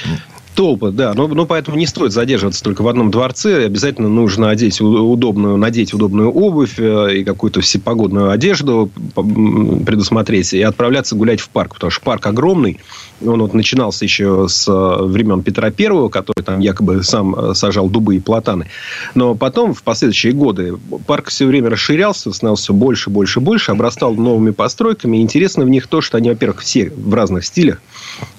[0.55, 1.12] Толпы, да.
[1.12, 3.67] Но, но поэтому не стоит задерживаться только в одном дворце.
[3.67, 11.15] Обязательно нужно одеть удобную, надеть удобную обувь э, и какую-то всепогодную одежду предусмотреть и отправляться
[11.15, 11.75] гулять в парк.
[11.75, 12.81] Потому что парк огромный.
[13.24, 17.88] Он вот начинался еще с э, времен Петра Первого, который там якобы сам э, сажал
[17.88, 18.66] дубы и платаны.
[19.14, 20.76] Но потом, в последующие годы,
[21.07, 25.16] парк все время расширялся, становился больше, больше, больше, обрастал новыми постройками.
[25.16, 27.81] И интересно в них то, что они, во-первых, все в разных стилях.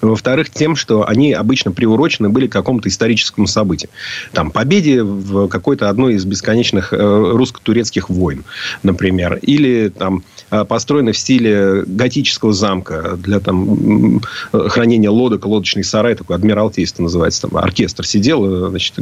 [0.00, 3.90] Во-вторых, тем, что они обычно приурочены были к какому-то историческому событию.
[4.32, 8.44] Там, победе в какой-то одной из бесконечных э, русско-турецких войн,
[8.84, 9.40] например.
[9.42, 10.22] Или там
[10.68, 14.20] построены в стиле готического замка для там
[14.68, 17.42] хранения лодок, лодочный сарай, такой адмиралтейство называется.
[17.42, 18.94] Там оркестр сидел, э, значит,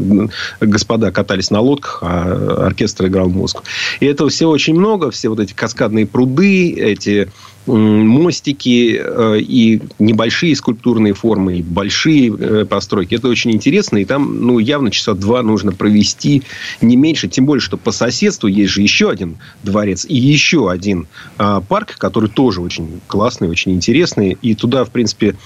[0.61, 3.63] господа катались на лодках, а оркестр играл музыку.
[4.01, 7.29] И этого всего очень много, все вот эти каскадные пруды, эти
[7.67, 13.15] мостики э, и небольшие скульптурные формы, и большие э, постройки.
[13.15, 13.99] Это очень интересно.
[13.99, 16.43] И там ну, явно часа два нужно провести
[16.81, 17.29] не меньше.
[17.29, 21.07] Тем более, что по соседству есть же еще один дворец и еще один
[21.39, 24.39] а, парк, который тоже очень классный, очень интересный.
[24.43, 25.37] И туда, в принципе,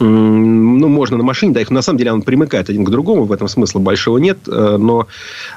[0.00, 1.72] ну, можно на машине доехать.
[1.72, 3.24] На самом деле, он примыкает один к другому.
[3.24, 4.38] В этом смысла большого нет.
[4.46, 5.06] Э, но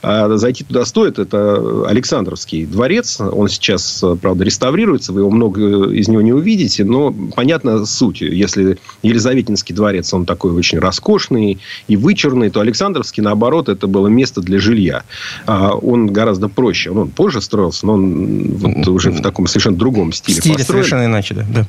[0.02, 1.20] э, зайти туда стоит.
[1.20, 3.20] Это Александровский дворец.
[3.20, 5.14] Он сейчас, э, правда, реставрируется.
[5.14, 6.84] Вы его много из него не увидите.
[6.84, 8.22] Но понятна суть.
[8.22, 14.42] Если Елизаветинский дворец, он такой очень роскошный и вычурный, то Александровский, наоборот, это было место
[14.42, 15.04] для жилья.
[15.46, 16.90] А он гораздо проще.
[16.90, 20.84] Он позже строился, но он вот уже в таком совершенно другом стиле, стиле построен.
[20.84, 21.66] совершенно иначе, да.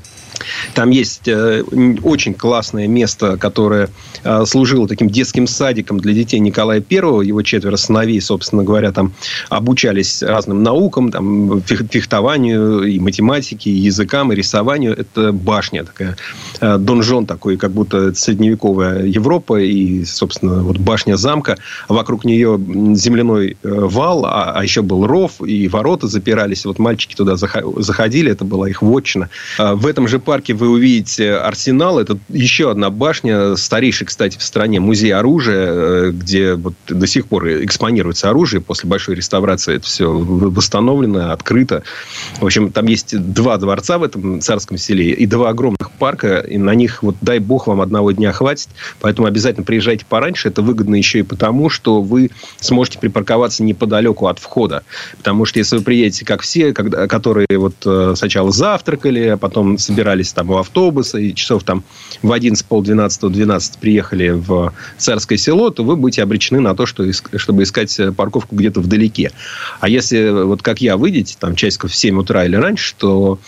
[0.75, 1.63] Там есть э,
[2.03, 3.91] очень классное место, которое
[4.25, 7.23] э, служило таким детским садиком для детей Николая Первого.
[7.23, 9.13] Его четверо сыновей, собственно говоря, там
[9.49, 14.97] обучались разным наукам, там, фехтованию, и математике, и языкам, и рисованию.
[14.97, 16.17] Это башня такая,
[16.61, 21.59] э, донжон такой, как будто средневековая Европа, и, собственно, вот башня замка.
[21.89, 22.59] Вокруг нее
[22.95, 26.65] земляной вал, а, а еще был ров, и ворота запирались.
[26.65, 29.29] Вот мальчики туда заходили, это была их вотчина.
[29.59, 31.99] В этом же парке вы увидите арсенал.
[31.99, 37.27] Это еще одна башня, старейший, кстати, в стране музей оружия, э, где вот до сих
[37.27, 38.61] пор экспонируется оружие.
[38.61, 41.83] После большой реставрации это все восстановлено, открыто.
[42.41, 46.39] В общем, там есть два дворца в этом царском селе и два огромных парка.
[46.39, 48.69] И на них, вот дай бог, вам одного дня хватит.
[49.01, 50.49] Поэтому обязательно приезжайте пораньше.
[50.49, 52.31] Это выгодно еще и потому, что вы
[52.61, 54.83] сможете припарковаться неподалеку от входа.
[55.17, 59.79] Потому что если вы приедете, как все, когда, которые вот э, сначала завтракали, а потом
[59.79, 61.85] собирались остались там у автобуса, и часов там
[62.23, 67.11] в 11, полдвенадцатого, 12 приехали в Царское село, то вы будете обречены на то, что,
[67.13, 69.33] чтобы искать парковку где-то вдалеке.
[69.81, 73.39] А если, вот как я, выйдете там часиков в 7 утра или раньше, то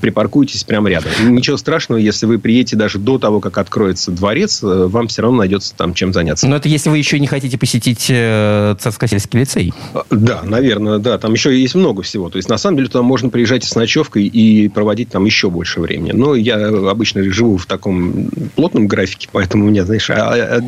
[0.00, 1.10] припаркуйтесь прямо рядом.
[1.20, 5.38] Ничего страшного, если вы приедете даже до того, как откроется дворец, э, вам все равно
[5.38, 6.46] найдется там чем заняться.
[6.46, 9.72] Но это если вы еще не хотите посетить э, Царскосельский лицей.
[9.92, 11.18] А, да, наверное, да.
[11.18, 12.30] Там еще есть много всего.
[12.30, 15.80] То есть, на самом деле, туда можно приезжать с ночевкой и проводить там еще больше
[15.80, 16.12] времени.
[16.12, 20.60] Но я обычно живу в таком плотном графике, поэтому у меня, знаешь, а, а,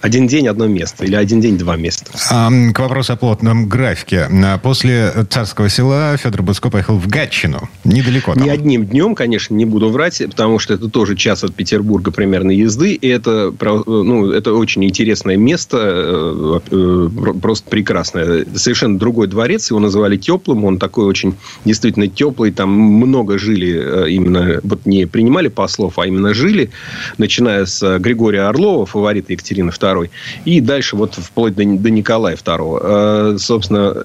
[0.00, 1.04] один день одно место.
[1.04, 2.10] Или один день два места.
[2.12, 4.28] К вопросу о плотном графике.
[4.62, 7.68] После Царского села Федор Буско поехал в Гатчину.
[7.84, 12.10] Недалеко там одним днем, конечно, не буду врать, потому что это тоже час от Петербурга
[12.10, 12.94] примерно езды.
[12.94, 13.52] И это,
[13.86, 17.08] ну, это очень интересное место, э, э,
[17.40, 18.44] просто прекрасное.
[18.54, 20.64] Совершенно другой дворец, его называли теплым.
[20.64, 21.34] Он такой очень
[21.64, 22.52] действительно теплый.
[22.52, 26.70] Там много жили э, именно, вот не принимали послов, а именно жили,
[27.18, 30.10] начиная с Григория Орлова, фаворита Екатерины II,
[30.44, 33.38] и дальше вот вплоть до, до Николая II.
[33.38, 33.96] Собственно,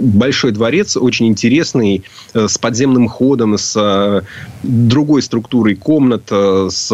[0.00, 3.76] большой дворец, очень интересный, с подземным ходом, с
[4.62, 6.30] другой структурой комнат.
[6.30, 6.92] С...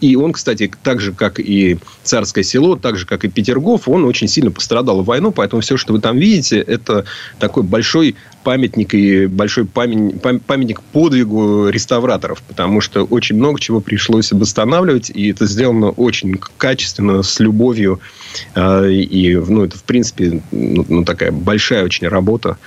[0.00, 4.04] И он, кстати, так же, как и Царское село, так же, как и Петергоф, он
[4.04, 7.04] очень сильно пострадал в войну, поэтому все, что вы там видите, это
[7.38, 14.32] такой большой памятник и большой память, памятник подвигу реставраторов, потому что очень много чего пришлось
[14.32, 18.00] восстанавливать, и это сделано очень качественно, с любовью.
[18.54, 22.58] А, и, ну, это, в принципе, ну, ну, такая большая очень работа,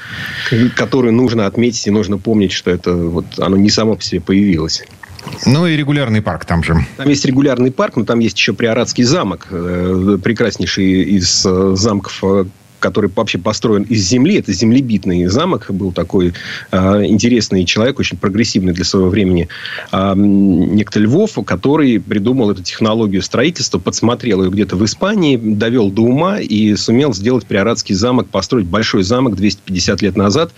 [0.76, 4.84] которую нужно отметить, и нужно помнить, что это вот оно не само по себе появилось.
[5.46, 6.76] Ну и регулярный парк там же.
[6.98, 12.24] Там есть регулярный парк, но там есть еще Приорадский замок, э, прекраснейший из э, замков
[12.24, 12.46] э,
[12.82, 14.36] который вообще построен из земли.
[14.40, 15.68] Это землебитный замок.
[15.70, 16.34] Был такой
[16.72, 19.48] э, интересный человек, очень прогрессивный для своего времени,
[19.92, 26.02] э, некто Львов, который придумал эту технологию строительства, подсмотрел ее где-то в Испании, довел до
[26.02, 30.52] ума и сумел сделать Приорадский замок, построить большой замок 250 лет назад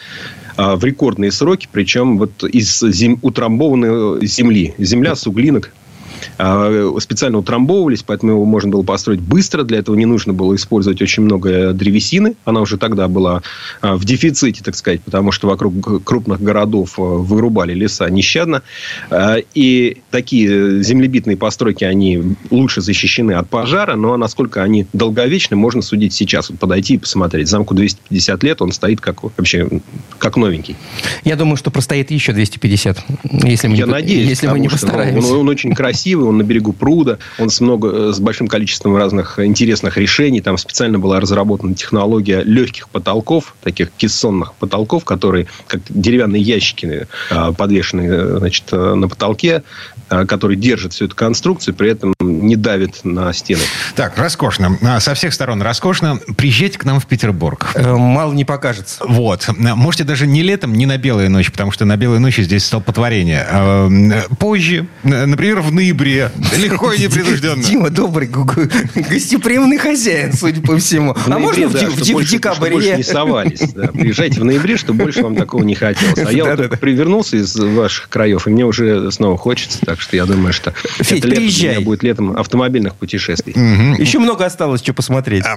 [0.58, 3.18] в рекордные сроки, причем вот из зем...
[3.22, 4.74] утрамбованной земли.
[4.78, 5.83] Земля с углинок а,
[6.36, 9.64] специально утрамбовывались, поэтому его можно было построить быстро.
[9.64, 12.36] Для этого не нужно было использовать очень много древесины.
[12.46, 13.42] Она уже тогда была
[13.82, 18.62] а, в дефиците, так сказать, потому что вокруг крупных городов а, вырубали леса нещадно.
[19.54, 26.14] И такие землебитные постройки, они лучше защищены от пожара, но насколько они долговечны, можно судить
[26.14, 26.50] сейчас.
[26.50, 27.48] Вот подойти и посмотреть.
[27.48, 29.68] Замку 250 лет, он стоит как вообще
[30.18, 30.76] как новенький.
[31.24, 33.06] Я думаю, что простоит еще 250,
[33.44, 35.28] если мы, Я не, надеюсь, если мы не постараемся.
[35.34, 38.95] Он, он очень красивый красивый, он на берегу пруда, он с, много, с большим количеством
[38.95, 40.41] разных интересных решений.
[40.41, 47.52] Там специально была разработана технология легких потолков, таких кессонных потолков, которые как деревянные ящики а,
[47.52, 49.63] подвешены значит, на потолке,
[50.13, 53.62] а, которые держат всю эту конструкцию, при этом не давит на стены.
[53.95, 54.78] Так, роскошно.
[54.84, 56.19] А, со всех сторон роскошно.
[56.38, 57.71] Приезжайте к нам в Петербург.
[57.73, 59.04] Э, мало не покажется.
[59.08, 59.49] Вот.
[59.58, 64.23] Можете даже не летом, не на белые ночи, потому что на белые ночи здесь столпотворение.
[64.38, 66.32] Позже, например, в ноябре.
[66.58, 67.63] Легко и непринужденно.
[67.63, 71.15] Дима добрый, гостеприимный хозяин, судя по всему.
[71.26, 71.73] а можно в,
[72.23, 72.97] декабре?
[72.97, 73.62] не совались.
[73.93, 76.19] Приезжайте в ноябре, чтобы больше вам такого не хотелось.
[76.19, 79.80] А я вот только привернулся из ваших краев, и мне уже снова хочется.
[79.86, 83.54] Так что я думаю, что Федь, это лето будет летом автомобильных путешествий.
[84.00, 85.44] Еще много осталось, что посмотреть.
[85.46, 85.56] А,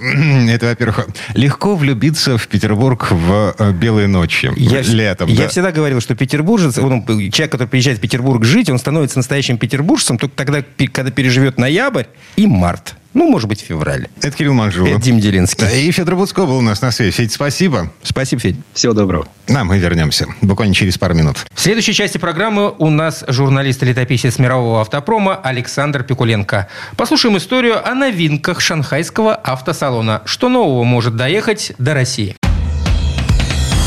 [0.49, 4.51] это, во-первых, легко влюбиться в Петербург в э, белые ночи.
[4.57, 5.29] Летом.
[5.29, 10.19] Я всегда говорил, что петербуржец, человек, который приезжает в Петербург жить, он становится настоящим петербуржцем
[10.19, 12.05] только тогда, когда переживет ноябрь
[12.37, 12.95] и март.
[13.17, 14.09] Ну, может быть, февраль.
[14.21, 14.89] Это Кирилл Манжула.
[14.89, 15.89] Это Дим Делинский.
[15.89, 17.13] И Федор Буцко был у нас на связи.
[17.13, 17.91] Федь, спасибо.
[18.03, 18.57] Спасибо, Федь.
[18.75, 19.27] Всего доброго.
[19.49, 21.39] Нам мы вернемся буквально через пару минут.
[21.55, 26.69] В следующей части программы у нас журналист и летописец мирового автопрома Александр Пикуленко.
[26.99, 30.21] Послушаем историю о новинках шанхайского автосалона.
[30.27, 32.37] Что нового может доехать до России?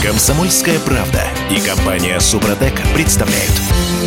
[0.04, 3.52] Комсомольская правда и компания Супротек представляют.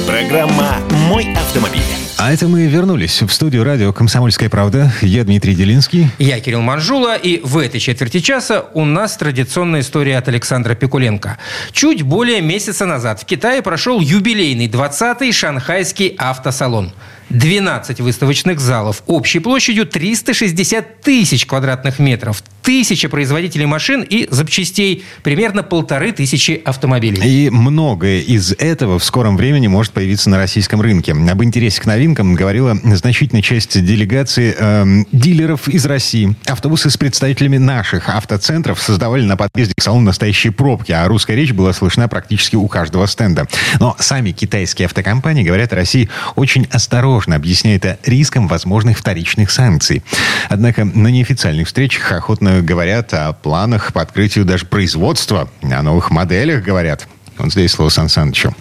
[0.07, 1.81] Программа «Мой автомобиль».
[2.19, 4.93] А это мы вернулись в студию радио «Комсомольская правда».
[5.01, 6.09] Я Дмитрий Делинский.
[6.19, 7.17] Я Кирилл Манжула.
[7.17, 11.38] И в этой четверти часа у нас традиционная история от Александра Пикуленко.
[11.73, 16.93] Чуть более месяца назад в Китае прошел юбилейный 20-й шанхайский автосалон.
[17.31, 25.62] 12 выставочных залов общей площадью 360 тысяч квадратных метров, тысяча производителей машин и запчастей, примерно
[25.62, 27.20] полторы тысячи автомобилей.
[27.22, 31.12] И многое из этого в скором времени может появиться на российском рынке.
[31.12, 36.35] Об интересе к новинкам говорила значительная часть делегации э, дилеров из России.
[36.46, 41.53] Автобусы с представителями наших автоцентров создавали на подъезде к салону настоящие пробки, а русская речь
[41.53, 43.48] была слышна практически у каждого стенда.
[43.81, 50.03] Но сами китайские автокомпании говорят России очень осторожно, объясняя это риском возможных вторичных санкций.
[50.48, 56.62] Однако на неофициальных встречах охотно говорят о планах по открытию даже производства, о новых моделях
[56.62, 57.07] говорят.
[57.38, 58.55] Вот здесь слово Сан Санычу.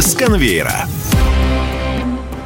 [0.00, 0.86] С конвейера.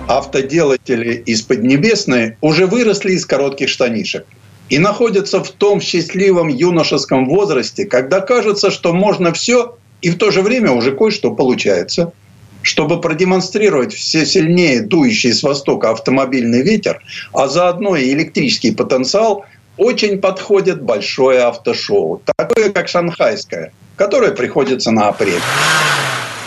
[0.09, 4.27] Автоделатели из Поднебесной уже выросли из коротких штанишек
[4.69, 10.31] и находятся в том счастливом юношеском возрасте, когда кажется, что можно все, и в то
[10.31, 12.13] же время уже кое-что получается–
[12.63, 17.03] чтобы продемонстрировать все сильнее дующий с востока автомобильный ветер,
[17.33, 19.45] а заодно и электрический потенциал,
[19.77, 25.41] очень подходит большое автошоу, такое как шанхайское, которое приходится на апрель.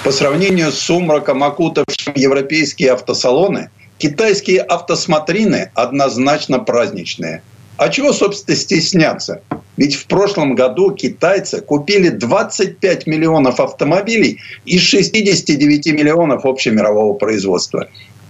[0.04, 7.42] По сравнению с сумраком, окутавшим европейские автосалоны, китайские автосмотрины однозначно праздничные.
[7.78, 9.42] А чего, собственно, стесняться?
[9.76, 17.88] Ведь в прошлом году китайцы купили 25 миллионов автомобилей из 69 миллионов общемирового производства.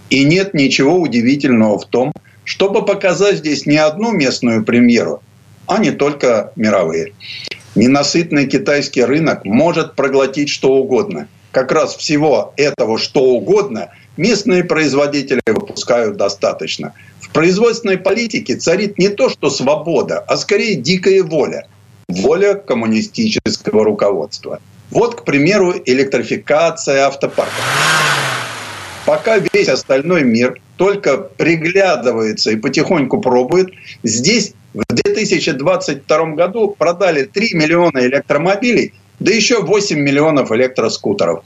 [0.08, 2.12] И нет ничего удивительного в том,
[2.44, 5.22] чтобы показать здесь не одну местную премьеру,
[5.66, 7.12] а не только мировые.
[7.74, 11.28] Ненасытный китайский рынок может проглотить что угодно.
[11.50, 16.94] Как раз всего этого что угодно местные производители выпускают достаточно–
[17.34, 21.66] производственной политике царит не то, что свобода, а скорее дикая воля.
[22.08, 24.60] Воля коммунистического руководства.
[24.90, 27.52] Вот, к примеру, электрификация автопарка.
[29.04, 33.68] Пока весь остальной мир только приглядывается и потихоньку пробует,
[34.02, 41.44] здесь в 2022 году продали 3 миллиона электромобилей, да еще 8 миллионов электроскутеров.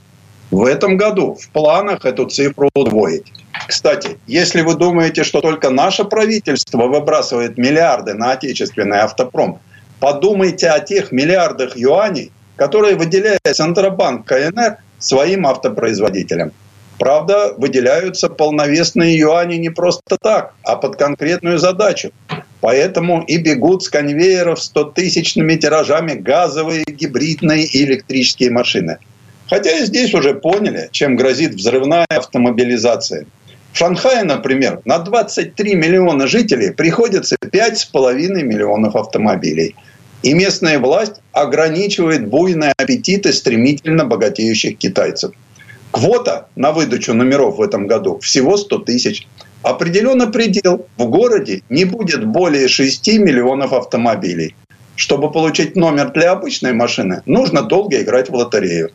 [0.51, 3.25] В этом году в планах эту цифру удвоить.
[3.69, 9.59] Кстати, если вы думаете, что только наше правительство выбрасывает миллиарды на отечественный автопром,
[9.99, 16.51] подумайте о тех миллиардах юаней, которые выделяет Центробанк КНР своим автопроизводителям.
[16.97, 22.09] Правда, выделяются полновесные юани не просто так, а под конкретную задачу.
[22.61, 28.97] Поэтому и бегут с конвейеров 100-тысячными тиражами газовые, гибридные и электрические машины.
[29.47, 33.27] Хотя и здесь уже поняли, чем грозит взрывная автомобилизация–
[33.79, 39.73] Шанхае, например, на 23 миллиона жителей приходится 5,5 миллионов автомобилей.
[40.21, 45.31] И местная власть ограничивает буйные аппетиты стремительно богатеющих китайцев.
[45.91, 49.27] Квота на выдачу номеров в этом году всего 100 тысяч.
[49.63, 50.85] Определенно предел.
[50.97, 54.55] В городе не будет более 6 миллионов автомобилей.
[54.97, 58.91] Чтобы получить номер для обычной машины, нужно долго играть в лотерею.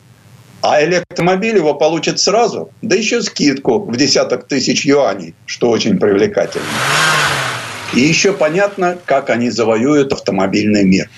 [0.61, 6.65] А электромобиль его получит сразу, да еще скидку в десяток тысяч юаней, что очень привлекательно.
[7.93, 11.09] И еще понятно, как они завоюют автомобильный мир.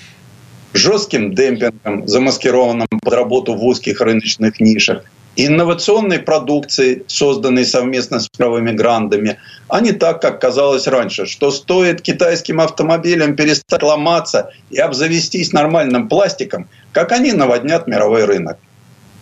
[0.74, 5.02] Жестким демпингом, замаскированным под работу в узких рыночных нишах,
[5.38, 12.02] инновационной продукцией, созданной совместно с правыми грандами, а не так, как казалось раньше, что стоит
[12.02, 18.58] китайским автомобилям перестать ломаться и обзавестись нормальным пластиком, как они наводнят мировой рынок.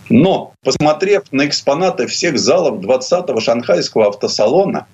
[0.09, 4.87] Но, посмотрев на экспонаты всех залов 20-го шанхайского автосалона,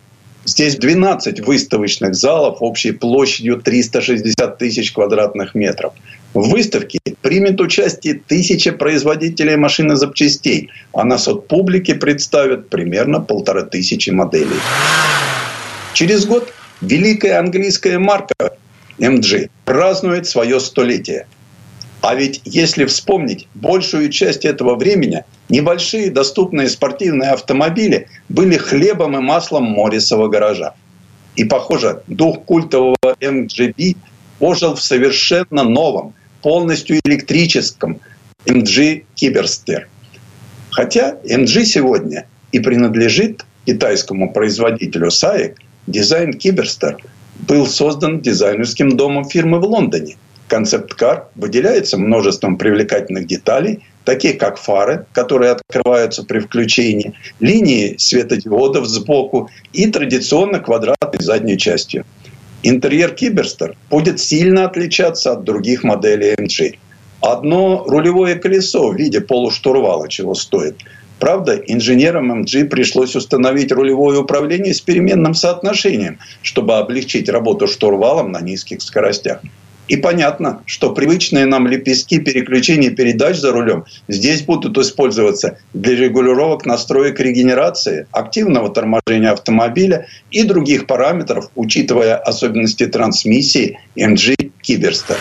[0.45, 5.93] здесь 12 выставочных залов общей площадью 360 тысяч квадратных метров.
[6.33, 13.63] В выставке примет участие тысяча производителей машин и запчастей, а на соцпублике представят примерно полторы
[13.65, 14.59] тысячи моделей.
[15.93, 16.51] Через год
[16.81, 18.57] великая английская марка
[18.97, 21.27] MG празднует свое столетие–
[22.03, 29.21] а ведь если вспомнить, большую часть этого времени небольшие доступные спортивные автомобили были хлебом и
[29.21, 30.73] маслом Моррисова гаража.
[31.37, 33.95] И, похоже, дух культового MGB
[34.41, 38.01] ожил в совершенно новом, полностью электрическом
[38.45, 39.87] MG Киберстер.
[40.71, 45.55] Хотя MG сегодня и принадлежит китайскому производителю SAIC,
[45.87, 46.97] дизайн Киберстер
[47.47, 50.17] был создан дизайнерским домом фирмы в Лондоне–
[50.53, 59.49] концепт-кар выделяется множеством привлекательных деталей, таких как фары, которые открываются при включении, линии светодиодов сбоку
[59.73, 62.05] и традиционно квадратной задней частью.
[62.61, 66.77] Интерьер Киберстер будет сильно отличаться от других моделей MG.
[67.19, 70.75] Одно рулевое колесо в виде полуштурвала чего стоит.
[71.19, 78.41] Правда, инженерам МГ пришлось установить рулевое управление с переменным соотношением, чтобы облегчить работу штурвалом на
[78.41, 79.41] низких скоростях.
[79.87, 86.65] И понятно, что привычные нам лепестки переключения передач за рулем здесь будут использоваться для регулировок
[86.65, 95.17] настроек регенерации, активного торможения автомобиля и других параметров, учитывая особенности трансмиссии MG Киберстар.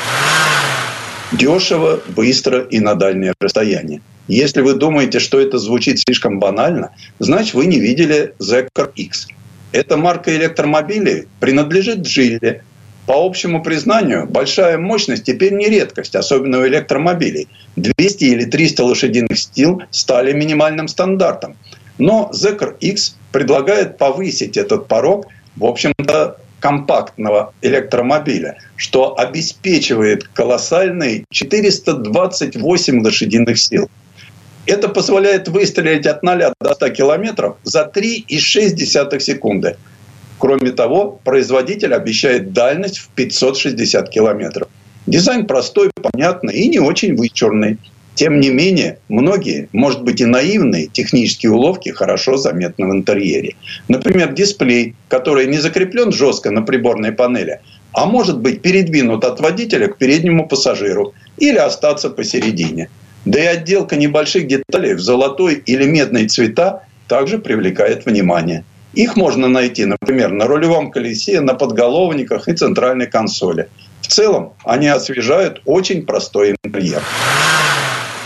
[1.32, 4.00] Дешево, быстро и на дальнее расстояние.
[4.28, 9.26] Если вы думаете, что это звучит слишком банально, значит вы не видели Zecor X.
[9.72, 12.62] Эта марка электромобилей принадлежит Джилле,
[13.06, 17.48] по общему признанию, большая мощность теперь не редкость, особенно у электромобилей.
[17.76, 21.56] 200 или 300 лошадиных сил стали минимальным стандартом.
[21.98, 25.26] Но Zecor X предлагает повысить этот порог,
[25.56, 33.90] в общем-то, компактного электромобиля, что обеспечивает колоссальные 428 лошадиных сил.
[34.66, 39.76] Это позволяет выстрелить от 0 до 100 километров за 3,6 секунды–
[40.42, 44.66] Кроме того, производитель обещает дальность в 560 километров.
[45.06, 47.78] Дизайн простой, понятный и не очень вычурный.
[48.16, 53.54] Тем не менее, многие, может быть и наивные, технические уловки хорошо заметны в интерьере.
[53.86, 57.60] Например, дисплей, который не закреплен жестко на приборной панели,
[57.92, 62.90] а может быть передвинут от водителя к переднему пассажиру или остаться посередине.
[63.24, 68.64] Да и отделка небольших деталей в золотой или медный цвета также привлекает внимание.
[68.92, 73.68] Их можно найти, например, на рулевом колесе, на подголовниках и центральной консоли.
[74.02, 77.02] В целом они освежают очень простой интерьер.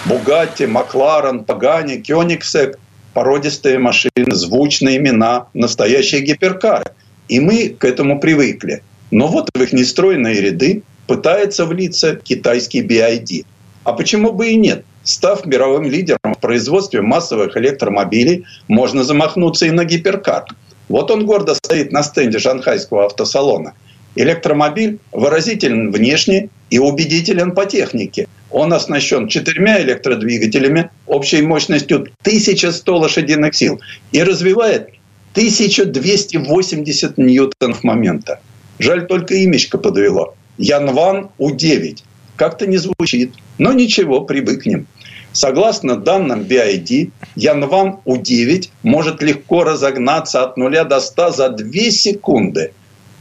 [0.06, 2.78] Бугатти, Макларен, Пагани, Кёнигсек–
[3.16, 6.84] породистые машины, звучные имена, настоящие гиперкары.
[7.28, 8.82] И мы к этому привыкли.
[9.10, 13.46] Но вот в их нестроенные ряды пытается влиться китайский BID.
[13.84, 14.84] А почему бы и нет?
[15.07, 20.46] Став мировым лидером в производстве массовых электромобилей, можно замахнуться и на гиперкар.
[20.88, 23.74] Вот он гордо стоит на стенде шанхайского автосалона.
[24.16, 28.26] Электромобиль выразителен внешне и убедителен по технике.
[28.50, 33.80] Он оснащен четырьмя электродвигателями общей мощностью 1100 лошадиных сил
[34.11, 34.88] и развивает
[35.34, 38.40] 1280 ньютонов момента.
[38.80, 40.34] Жаль, только имечко подвело.
[40.59, 41.98] Янван У-9.
[42.34, 43.34] Как-то не звучит.
[43.59, 44.88] Но ничего, привыкнем.
[45.37, 52.72] Согласно данным BID, Янван У-9 может легко разогнаться от 0 до 100 за 2 секунды.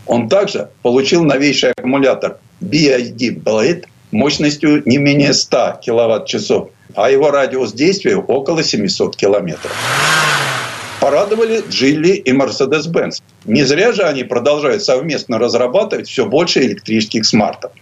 [0.08, 7.74] Он также получил новейший аккумулятор BID Blade мощностью не менее 100 киловатт-часов, а его радиус
[7.74, 9.76] действия около 700 километров.
[11.02, 13.22] Порадовали Джилли и Mercedes-Benz.
[13.44, 17.74] Не зря же они продолжают совместно разрабатывать все больше электрических смартов–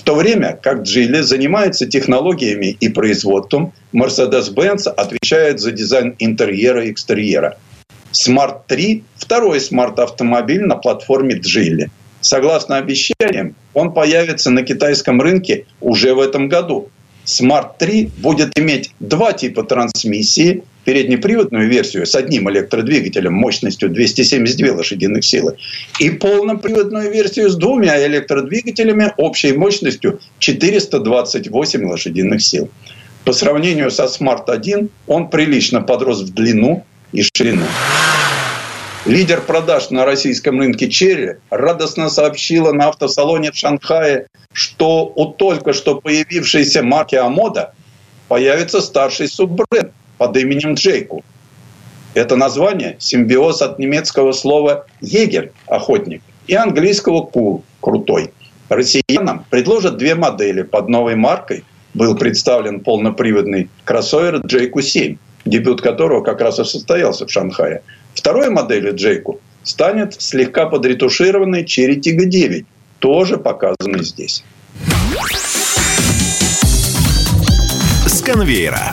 [0.00, 6.90] в то время как Джили занимается технологиями и производством, Mercedes-Benz отвечает за дизайн интерьера и
[6.90, 7.58] экстерьера.
[8.10, 11.90] Smart 3– второй смарт-автомобиль на платформе Джили.
[12.22, 16.88] Согласно обещаниям, он появится на китайском рынке уже в этом году.
[17.26, 25.24] Smart 3 будет иметь два типа трансмиссии переднеприводную версию с одним электродвигателем мощностью 272 лошадиных
[25.24, 25.56] силы
[25.98, 32.70] и полноприводную версию с двумя электродвигателями общей мощностью 428 лошадиных сил.
[33.24, 37.66] По сравнению со Smart 1 он прилично подрос в длину и ширину.
[39.06, 45.72] Лидер продаж на российском рынке Черри радостно сообщила на автосалоне в Шанхае, что у только
[45.72, 47.72] что появившейся марки Амода
[48.28, 51.24] появится старший суббренд под именем Джейку.
[52.12, 58.30] Это название– симбиоз от немецкого слова «егерь»– охотник и английского «кул»– крутой.
[58.68, 61.64] Россиянам предложат две модели под новой маркой.
[61.94, 65.16] Был представлен полноприводный кроссовер Джейку 7,
[65.46, 67.80] дебют которого как раз и состоялся в Шанхае.
[68.12, 72.66] Второй моделью Джейку станет слегка подретушированный Черри Тига 9,
[72.98, 74.44] тоже показанный здесь.
[78.06, 78.92] С конвейера.